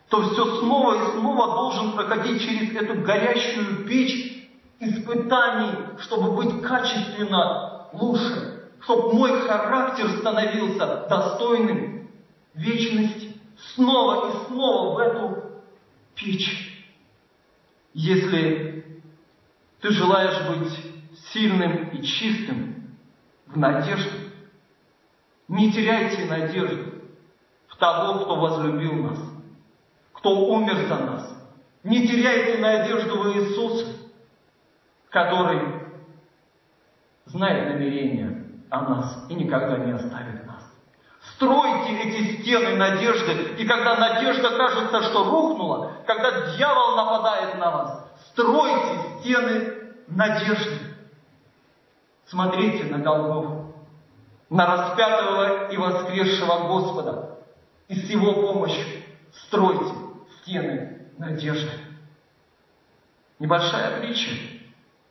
то 0.08 0.22
все 0.22 0.60
снова 0.60 0.94
и 0.94 1.18
снова 1.18 1.56
должен 1.56 1.92
проходить 1.94 2.40
через 2.40 2.72
эту 2.72 3.02
горящую 3.02 3.84
печь 3.84 4.48
испытаний, 4.78 5.76
чтобы 5.98 6.36
быть 6.36 6.62
качественно 6.62 7.88
лучше, 7.92 8.70
чтобы 8.78 9.12
мой 9.12 9.40
характер 9.40 10.08
становился 10.20 11.08
достойным 11.08 12.10
вечности, 12.54 13.32
снова 13.74 14.28
и 14.28 14.46
снова 14.46 14.94
в 14.94 14.98
эту 15.00 15.44
печь. 16.14 16.86
Если 17.92 18.73
ты 19.84 19.90
желаешь 19.90 20.48
быть 20.48 20.72
сильным 21.30 21.90
и 21.90 22.02
чистым 22.02 22.96
в 23.44 23.58
надежде, 23.58 24.30
не 25.46 25.70
теряйте 25.70 26.24
надежду 26.24 26.94
в 27.68 27.76
того, 27.76 28.24
кто 28.24 28.36
возлюбил 28.36 28.94
нас 28.94 29.18
кто 30.24 30.30
умер 30.30 30.86
за 30.88 30.96
нас. 30.96 31.36
Не 31.82 32.08
теряйте 32.08 32.58
надежду 32.58 33.18
в 33.18 33.36
Иисуса, 33.36 33.84
который 35.10 35.60
знает 37.26 37.74
намерения 37.74 38.46
о 38.70 38.80
нас 38.88 39.26
и 39.28 39.34
никогда 39.34 39.76
не 39.76 39.92
оставит 39.92 40.46
нас. 40.46 40.62
Стройте 41.34 41.94
эти 42.04 42.40
стены 42.40 42.76
надежды, 42.76 43.56
и 43.58 43.66
когда 43.66 43.96
надежда 43.96 44.48
кажется, 44.56 45.02
что 45.10 45.24
рухнула, 45.24 45.92
когда 46.06 46.56
дьявол 46.56 46.96
нападает 46.96 47.58
на 47.58 47.70
вас, 47.70 48.03
стройте 48.34 49.20
стены 49.20 49.74
надежды. 50.08 50.80
Смотрите 52.26 52.84
на 52.84 52.98
Голгофу, 52.98 53.74
на 54.50 54.66
распятого 54.66 55.70
и 55.70 55.76
воскресшего 55.76 56.68
Господа, 56.68 57.38
и 57.88 57.94
с 57.94 58.10
Его 58.10 58.34
помощью 58.34 59.02
стройте 59.32 59.94
стены 60.40 61.10
надежды. 61.18 61.70
Небольшая 63.38 64.00
притча, 64.00 64.30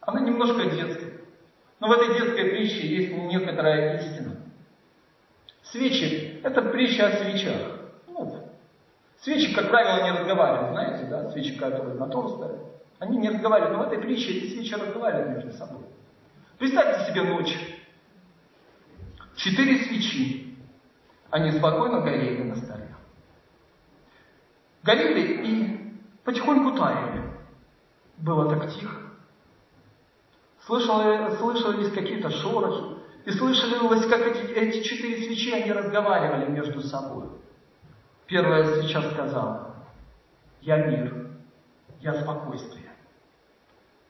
она 0.01 0.21
немножко 0.21 0.69
детская. 0.69 1.13
Но 1.79 1.87
в 1.87 1.91
этой 1.91 2.17
детской 2.17 2.45
притче 2.51 2.87
есть 2.87 3.11
некоторая 3.13 3.99
истина. 3.99 4.37
Свечи– 5.63 6.39
это 6.43 6.61
притча 6.61 7.07
о 7.07 7.11
свечах. 7.11 7.79
Ну, 8.07 8.49
свечи, 9.21 9.53
как 9.53 9.69
правило, 9.69 10.03
не 10.03 10.11
разговаривают, 10.11 10.71
знаете, 10.71 11.05
да, 11.05 11.29
свечи, 11.31 11.57
которые 11.57 11.95
на 11.95 12.07
том 12.07 12.29
стоят. 12.29 12.72
Они 13.03 13.17
не 13.17 13.29
разговаривают, 13.29 13.77
но 13.77 13.83
в 13.83 13.87
этой 13.87 13.99
притче 13.99 14.31
эти 14.31 14.53
свечи 14.53 14.73
разговаривают 14.73 15.35
между 15.35 15.51
собой. 15.57 15.83
Представьте 16.57 17.11
себе 17.11 17.23
ночь. 17.23 17.55
Четыре 19.35 19.83
свечи. 19.85 20.57
Они 21.29 21.51
спокойно 21.51 22.01
горели 22.01 22.43
на 22.43 22.55
столе 22.55 22.83
горели 24.83 25.47
и 25.47 25.93
потихоньку 26.23 26.77
таяли. 26.77 27.23
Было 28.17 28.49
так 28.49 28.71
тихо. 28.71 28.97
Слышали, 30.65 31.35
слышались 31.37 31.91
какие-то 31.91 32.29
шорохи, 32.29 32.97
и 33.25 33.31
слышалось, 33.31 34.05
как 34.07 34.21
эти, 34.21 34.51
эти 34.53 34.83
четыре 34.83 35.25
свечи, 35.25 35.51
они 35.51 35.71
разговаривали 35.71 36.51
между 36.51 36.81
собой. 36.81 37.27
Первая 38.27 38.75
свеча 38.75 39.01
сказала, 39.11 39.75
я 40.61 40.85
мир, 40.85 41.31
я 41.99 42.21
спокойствие. 42.21 42.92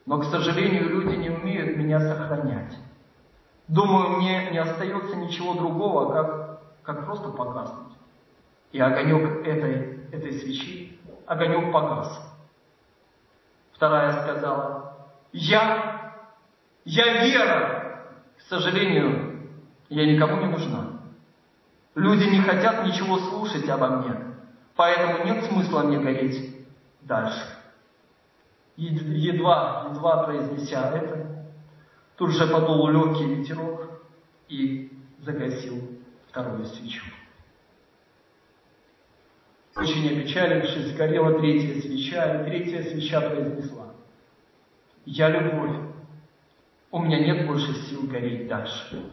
Но, 0.06 0.18
к 0.18 0.24
сожалению, 0.24 0.88
люди 0.90 1.16
не 1.16 1.30
умеют 1.30 1.76
меня 1.76 2.00
сохранять. 2.00 2.76
Думаю, 3.68 4.18
мне 4.18 4.50
не 4.50 4.58
остается 4.58 5.16
ничего 5.16 5.54
другого, 5.54 6.12
как, 6.12 6.60
как 6.82 7.06
просто 7.06 7.30
погаснуть. 7.30 7.94
И 8.72 8.80
огонек 8.80 9.46
этой 9.46 9.94
этой 10.14 10.32
свечи 10.40 10.98
огонек 11.26 11.72
погас. 11.72 12.20
Вторая 13.72 14.22
сказала, 14.22 14.96
я, 15.32 16.14
я 16.84 17.24
вера. 17.24 17.80
К 18.38 18.40
сожалению, 18.48 19.48
я 19.88 20.06
никому 20.06 20.36
не 20.40 20.46
нужна. 20.46 21.00
Люди 21.94 22.24
не 22.24 22.40
хотят 22.40 22.84
ничего 22.84 23.18
слушать 23.18 23.68
обо 23.68 23.88
мне, 23.88 24.16
поэтому 24.74 25.24
нет 25.24 25.44
смысла 25.44 25.82
мне 25.82 25.98
гореть 25.98 26.56
дальше. 27.02 27.40
Едва, 28.76 29.88
едва 29.90 30.24
произнеся 30.24 30.90
это, 30.96 31.46
тут 32.16 32.32
же 32.32 32.46
подул 32.48 32.88
легкий 32.88 33.24
ветерок 33.24 34.02
и 34.48 34.90
загасил 35.20 35.80
вторую 36.28 36.64
свечу. 36.66 37.04
Очень 39.76 40.08
опечалившись, 40.08 40.92
сгорела 40.92 41.38
третья 41.38 41.80
свеча, 41.80 42.42
и 42.42 42.44
третья 42.44 42.82
свеча 42.82 43.20
произнесла. 43.20 43.94
Я 45.04 45.28
любовь. 45.28 45.76
У 46.90 47.00
меня 47.00 47.18
нет 47.18 47.46
больше 47.46 47.74
сил 47.74 48.02
гореть 48.04 48.46
дальше. 48.48 49.10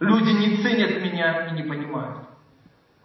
Люди 0.00 0.30
не 0.30 0.62
ценят 0.62 1.02
меня 1.02 1.48
и 1.48 1.52
не 1.52 1.62
понимают. 1.62 2.18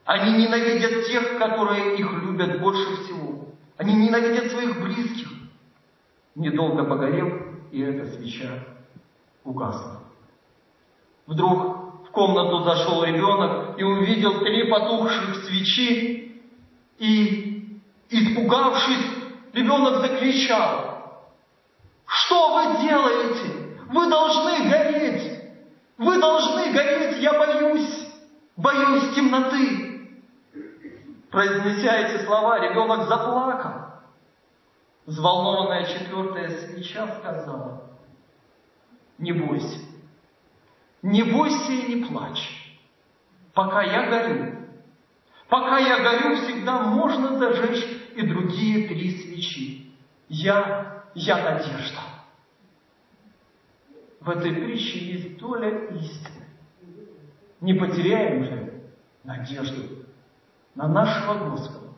Они 0.03 0.43
ненавидят 0.43 1.05
тех, 1.05 1.37
которые 1.37 1.97
их 1.97 2.11
любят 2.23 2.59
больше 2.59 3.03
всего. 3.03 3.53
Они 3.77 3.93
ненавидят 3.93 4.51
своих 4.51 4.81
близких. 4.81 5.36
Недолго 6.37 6.83
погорев, 6.83 7.33
и 7.71 7.81
эта 7.81 8.11
свеча 8.11 8.63
угасла. 9.43 10.03
Вдруг 11.25 12.05
в 12.07 12.11
комнату 12.11 12.63
зашел 12.63 13.03
ребенок 13.03 13.79
и 13.79 13.83
увидел 13.83 14.41
три 14.41 14.69
потухших 14.69 15.45
свечи 15.45 16.39
и, 16.99 17.81
испугавшись, 18.11 19.07
ребенок 19.53 20.01
закричал, 20.01 21.23
что 22.05 22.53
вы 22.53 22.87
делаете? 22.87 23.79
Вы 23.89 24.07
должны 24.07 24.69
гореть! 24.69 25.41
Вы 25.97 26.19
должны 26.19 26.71
гореть! 26.71 27.17
Я 27.17 27.33
боюсь! 27.33 28.11
Боюсь 28.55 29.15
темноты! 29.15 30.07
Произнеся 31.31 31.95
эти 31.97 32.23
слова, 32.25 32.59
ребенок 32.59 33.07
заплакал. 33.07 33.76
Взволнованная 35.07 35.85
четвертая 35.85 36.49
свеча 36.49 37.07
сказала, 37.19 37.81
не 39.17 39.31
бойся, 39.31 39.79
не 41.01 41.23
бойся 41.23 41.71
и 41.71 41.95
не 41.95 42.05
плачь, 42.05 42.77
пока 43.53 43.83
я 43.83 44.09
горю. 44.09 44.67
Пока 45.47 45.77
я 45.77 45.99
горю, 45.99 46.35
всегда 46.35 46.81
можно 46.81 47.37
зажечь 47.37 47.85
и 48.17 48.21
другие 48.21 48.89
три 48.89 49.17
свечи. 49.17 49.93
Я, 50.27 51.05
я 51.15 51.37
надежда. 51.37 52.01
В 54.19 54.29
этой 54.29 54.51
притче 54.51 54.99
есть 54.99 55.37
доля 55.37 55.85
истины. 55.85 56.47
Не 57.61 57.75
потеряем 57.75 58.43
же 58.43 58.83
надежду 59.23 60.05
на 60.75 60.89
нашего 60.89 61.49
Господа, 61.49 61.93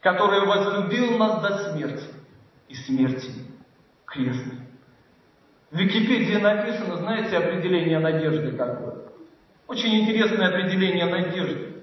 который 0.00 0.46
возлюбил 0.46 1.18
нас 1.18 1.42
до 1.42 1.72
смерти 1.72 2.17
и 2.68 2.74
смерти 2.74 3.30
крестной. 4.06 4.60
В 5.70 5.76
Википедии 5.76 6.36
написано, 6.36 6.96
знаете, 6.96 7.36
определение 7.36 7.98
надежды 7.98 8.52
какое? 8.52 8.96
Очень 9.66 10.00
интересное 10.00 10.48
определение 10.48 11.06
надежды. 11.06 11.82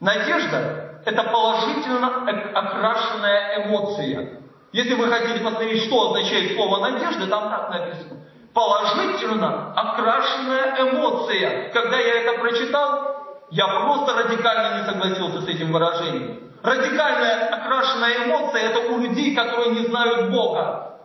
Надежда– 0.00 1.00
это 1.06 1.22
положительно 1.24 2.28
окрашенная 2.54 3.66
эмоция. 3.66 4.40
Если 4.72 4.94
вы 4.94 5.08
хотите 5.08 5.40
посмотреть, 5.44 5.84
что 5.84 6.10
означает 6.10 6.54
слово 6.54 6.90
надежда, 6.90 7.26
там 7.26 7.48
так 7.50 7.70
написано. 7.70 8.20
Положительно 8.52 9.72
окрашенная 9.74 10.90
эмоция. 10.90 11.70
Когда 11.72 11.98
я 11.98 12.22
это 12.22 12.40
прочитал, 12.40 13.46
я 13.50 13.66
просто 13.66 14.14
радикально 14.14 14.80
не 14.80 14.86
согласился 14.86 15.40
с 15.42 15.48
этим 15.48 15.72
выражением. 15.72 16.41
Радикальная 16.62 17.48
окрашенная 17.48 18.26
эмоция– 18.26 18.62
это 18.70 18.92
у 18.92 18.98
людей, 18.98 19.34
которые 19.34 19.70
не 19.70 19.86
знают 19.86 20.30
Бога. 20.30 20.98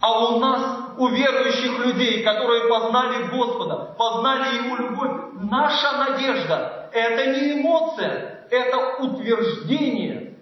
А 0.00 0.28
у 0.28 0.38
нас, 0.40 0.94
у 0.98 1.08
верующих 1.08 1.86
людей, 1.86 2.24
которые 2.24 2.68
познали 2.68 3.28
Господа, 3.28 3.94
познали 3.98 4.56
Его 4.64 4.76
любовь, 4.76 5.12
наша 5.34 5.92
надежда– 5.98 6.88
это 6.92 7.26
не 7.26 7.60
эмоция, 7.60 8.46
это 8.50 8.96
утверждение, 8.98 10.38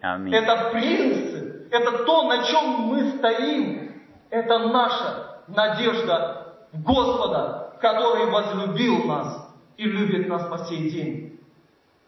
Аминь. 0.00 0.34
это 0.34 0.70
принцип, 0.72 1.72
это 1.72 2.04
то, 2.04 2.22
на 2.28 2.44
чем 2.44 2.64
мы 2.82 3.12
стоим. 3.12 3.92
Это 4.30 4.58
наша 4.58 5.42
надежда 5.48 6.54
в 6.72 6.82
Господа, 6.82 7.74
который 7.80 8.30
возлюбил 8.30 9.04
нас 9.04 9.46
и 9.76 9.84
любит 9.84 10.26
нас 10.28 10.46
по 10.48 10.58
сей 10.64 10.90
день. 10.90 11.40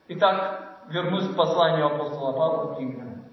Итак, 0.08 0.63
вернусь 0.88 1.28
к 1.28 1.36
посланию 1.36 1.86
апостола 1.86 2.32
Павла 2.32 2.74
к 2.74 2.78
римлянам. 2.78 3.24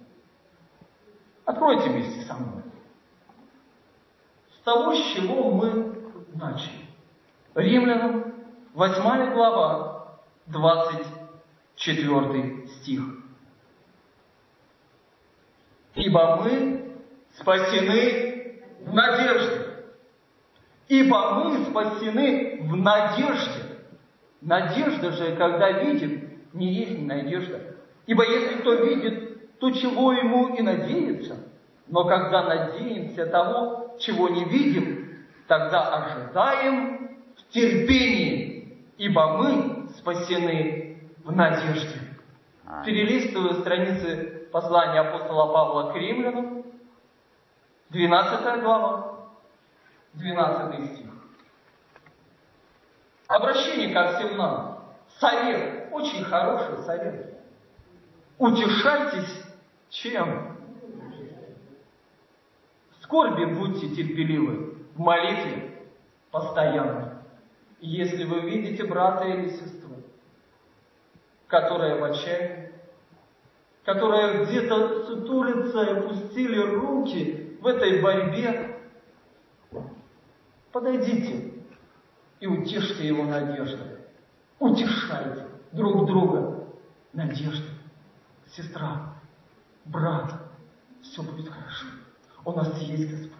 Откройте 1.46 1.90
вместе 1.90 2.22
со 2.22 2.36
мной 2.36 2.62
с 4.62 4.64
того, 4.64 4.94
с 4.94 5.14
чего 5.14 5.52
мы 5.52 5.94
начали. 6.36 6.86
Римлянам, 7.56 8.34
8 8.74 9.34
глава, 9.34 10.20
24 10.48 12.68
стих. 12.68 13.02
Ибо 15.96 16.38
мы 16.38 16.94
спасены 17.38 18.62
в 18.82 18.94
надежде. 18.94 19.68
Ибо 20.88 21.34
мы 21.34 21.66
спасены 21.66 22.62
в 22.62 22.78
надежде. 22.78 23.64
Надежда 24.42 25.12
же, 25.12 25.36
когда 25.36 25.72
видит, 25.72 26.31
не 26.54 26.74
есть 26.74 27.02
надежда. 27.02 27.76
Ибо 28.06 28.26
если 28.28 28.60
кто 28.60 28.74
видит, 28.74 29.60
то 29.60 29.72
чего 29.72 30.12
ему 30.14 30.56
и 30.56 30.62
надеется. 30.62 31.38
Но 31.88 32.06
когда 32.06 32.44
надеемся 32.44 33.26
того, 33.28 33.98
чего 34.00 34.30
не 34.30 34.46
видим, 34.46 35.26
тогда 35.48 35.96
ожидаем 35.96 37.18
в 37.36 37.54
терпении, 37.54 38.78
ибо 38.98 39.38
мы 39.38 39.88
спасены 39.98 41.12
в 41.24 41.36
надежде. 41.36 42.00
Перелистываю 42.86 43.56
страницы 43.56 44.48
послания 44.52 45.02
апостола 45.02 45.52
Павла 45.52 45.92
к 45.92 45.96
римлянам, 45.96 46.64
12 47.90 48.62
глава, 48.62 49.30
12 50.14 50.96
стих. 50.96 51.08
Обращение 53.28 53.94
ко 53.94 54.14
всем 54.14 54.38
нам. 54.38 54.80
Совет, 55.20 55.81
очень 55.92 56.24
хороший 56.24 56.84
совет. 56.84 57.40
Утешайтесь 58.38 59.44
чем? 59.90 60.52
скорби 63.12 63.44
будьте 63.44 63.90
терпеливы, 63.90 64.74
в 64.96 65.00
молитве 65.00 65.70
постоянно. 66.32 67.22
Если 67.82 68.24
вы 68.24 68.40
видите 68.50 68.86
брата 68.86 69.26
или 69.26 69.50
сестру, 69.50 69.96
которая 71.48 72.00
в 72.00 72.04
отчаянии, 72.06 72.72
которая 73.84 74.46
где-то 74.46 75.08
сутулится 75.08 75.84
и 75.84 75.90
опустили 75.90 76.58
руки 76.58 77.58
в 77.60 77.68
этой 77.68 78.02
борьбе, 78.02 78.78
подойдите 80.72 81.52
и 82.40 82.48
утешьте 82.48 83.08
его 83.08 83.26
надеждой. 83.26 83.98
Утешайте 84.58 85.51
друг 85.72 86.06
друга 86.06 86.68
надеждой. 87.14 87.70
Сестра, 88.48 89.14
брат, 89.86 90.34
все 91.02 91.24
будет 91.24 91.50
хорошо. 91.50 91.86
У 92.44 92.52
нас 92.52 92.78
есть 92.82 93.10
Господь. 93.10 93.32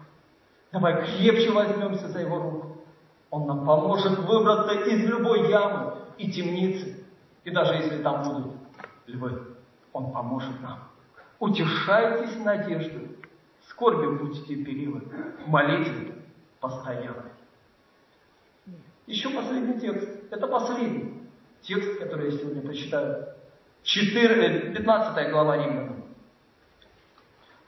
Давай 0.72 1.04
крепче 1.04 1.50
возьмемся 1.50 2.08
за 2.08 2.20
Его 2.20 2.38
руку. 2.38 2.78
Он 3.30 3.46
нам 3.46 3.66
поможет 3.66 4.18
выбраться 4.18 4.72
из 4.88 5.04
любой 5.04 5.50
ямы 5.50 5.98
и 6.18 6.30
темницы. 6.30 7.04
И 7.44 7.50
даже 7.50 7.74
если 7.74 8.02
там 8.02 8.22
будут 8.22 8.52
львы, 9.06 9.56
Он 9.92 10.12
поможет 10.12 10.60
нам. 10.60 10.78
Утешайтесь 11.38 12.36
надеждой. 12.42 13.18
Скорби 13.68 14.16
будьте 14.16 14.42
терпеливы. 14.42 15.00
В 15.44 15.48
молитве 15.48 16.14
постоянно. 16.60 17.32
Еще 19.06 19.30
последний 19.30 19.80
текст. 19.80 20.08
Это 20.30 20.46
последний 20.46 21.11
текст, 21.62 21.98
который 21.98 22.32
я 22.32 22.38
сегодня 22.38 22.62
прочитаю. 22.62 23.28
4, 23.82 24.74
15 24.74 25.30
глава 25.30 25.56
Римлянам. 25.56 26.04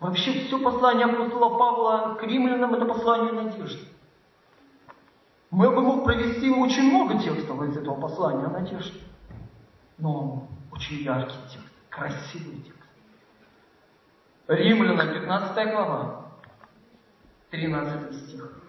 Вообще 0.00 0.32
все 0.32 0.58
послание 0.58 1.06
апостола 1.06 1.58
Павла 1.58 2.14
к 2.14 2.22
римлянам– 2.24 2.74
это 2.76 2.84
послание 2.84 3.32
надежды. 3.32 3.86
Мы 5.50 5.70
бы 5.70 5.80
мог 5.82 6.04
провести 6.04 6.50
очень 6.50 6.90
много 6.90 7.22
текстов 7.22 7.62
из 7.62 7.76
этого 7.76 8.00
послания 8.00 8.44
о 8.44 8.50
надежде. 8.50 9.00
Но 9.98 10.12
он 10.12 10.48
очень 10.72 10.96
яркий 10.96 11.36
текст, 11.50 11.72
красивый 11.88 12.56
текст. 12.62 12.80
Римлянам 14.48 15.14
15 15.14 15.70
глава, 15.70 16.32
13 17.50 18.14
стих. 18.14 18.62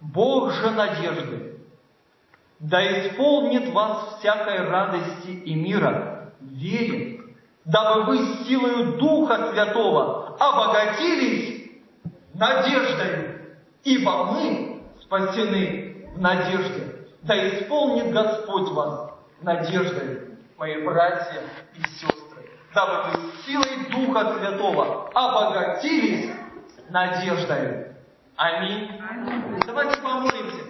Бог 0.00 0.50
же 0.50 0.70
надежды, 0.70 1.49
да 2.60 3.08
исполнит 3.08 3.72
вас 3.72 4.18
всякой 4.18 4.68
радости 4.68 5.30
и 5.30 5.54
мира, 5.54 6.34
вере, 6.40 7.20
дабы 7.64 8.04
вы 8.04 8.18
силою 8.44 8.98
Духа 8.98 9.50
Святого 9.50 10.36
обогатились 10.38 11.70
надеждой, 12.34 13.38
ибо 13.84 14.24
мы 14.32 14.82
спасены 15.02 16.06
в 16.14 16.20
надежде. 16.20 16.96
Да 17.22 17.48
исполнит 17.48 18.12
Господь 18.12 18.68
вас 18.70 19.10
надеждой, 19.40 20.36
мои 20.58 20.84
братья 20.84 21.42
и 21.74 21.82
сестры, 21.82 22.50
дабы 22.74 23.10
вы 23.12 23.32
силой 23.46 23.90
Духа 23.90 24.36
Святого 24.38 25.08
обогатились 25.14 26.30
надеждой. 26.90 27.86
Аминь. 28.36 29.00
Аминь. 29.10 29.60
Давайте 29.66 29.96
помолимся. 30.00 30.64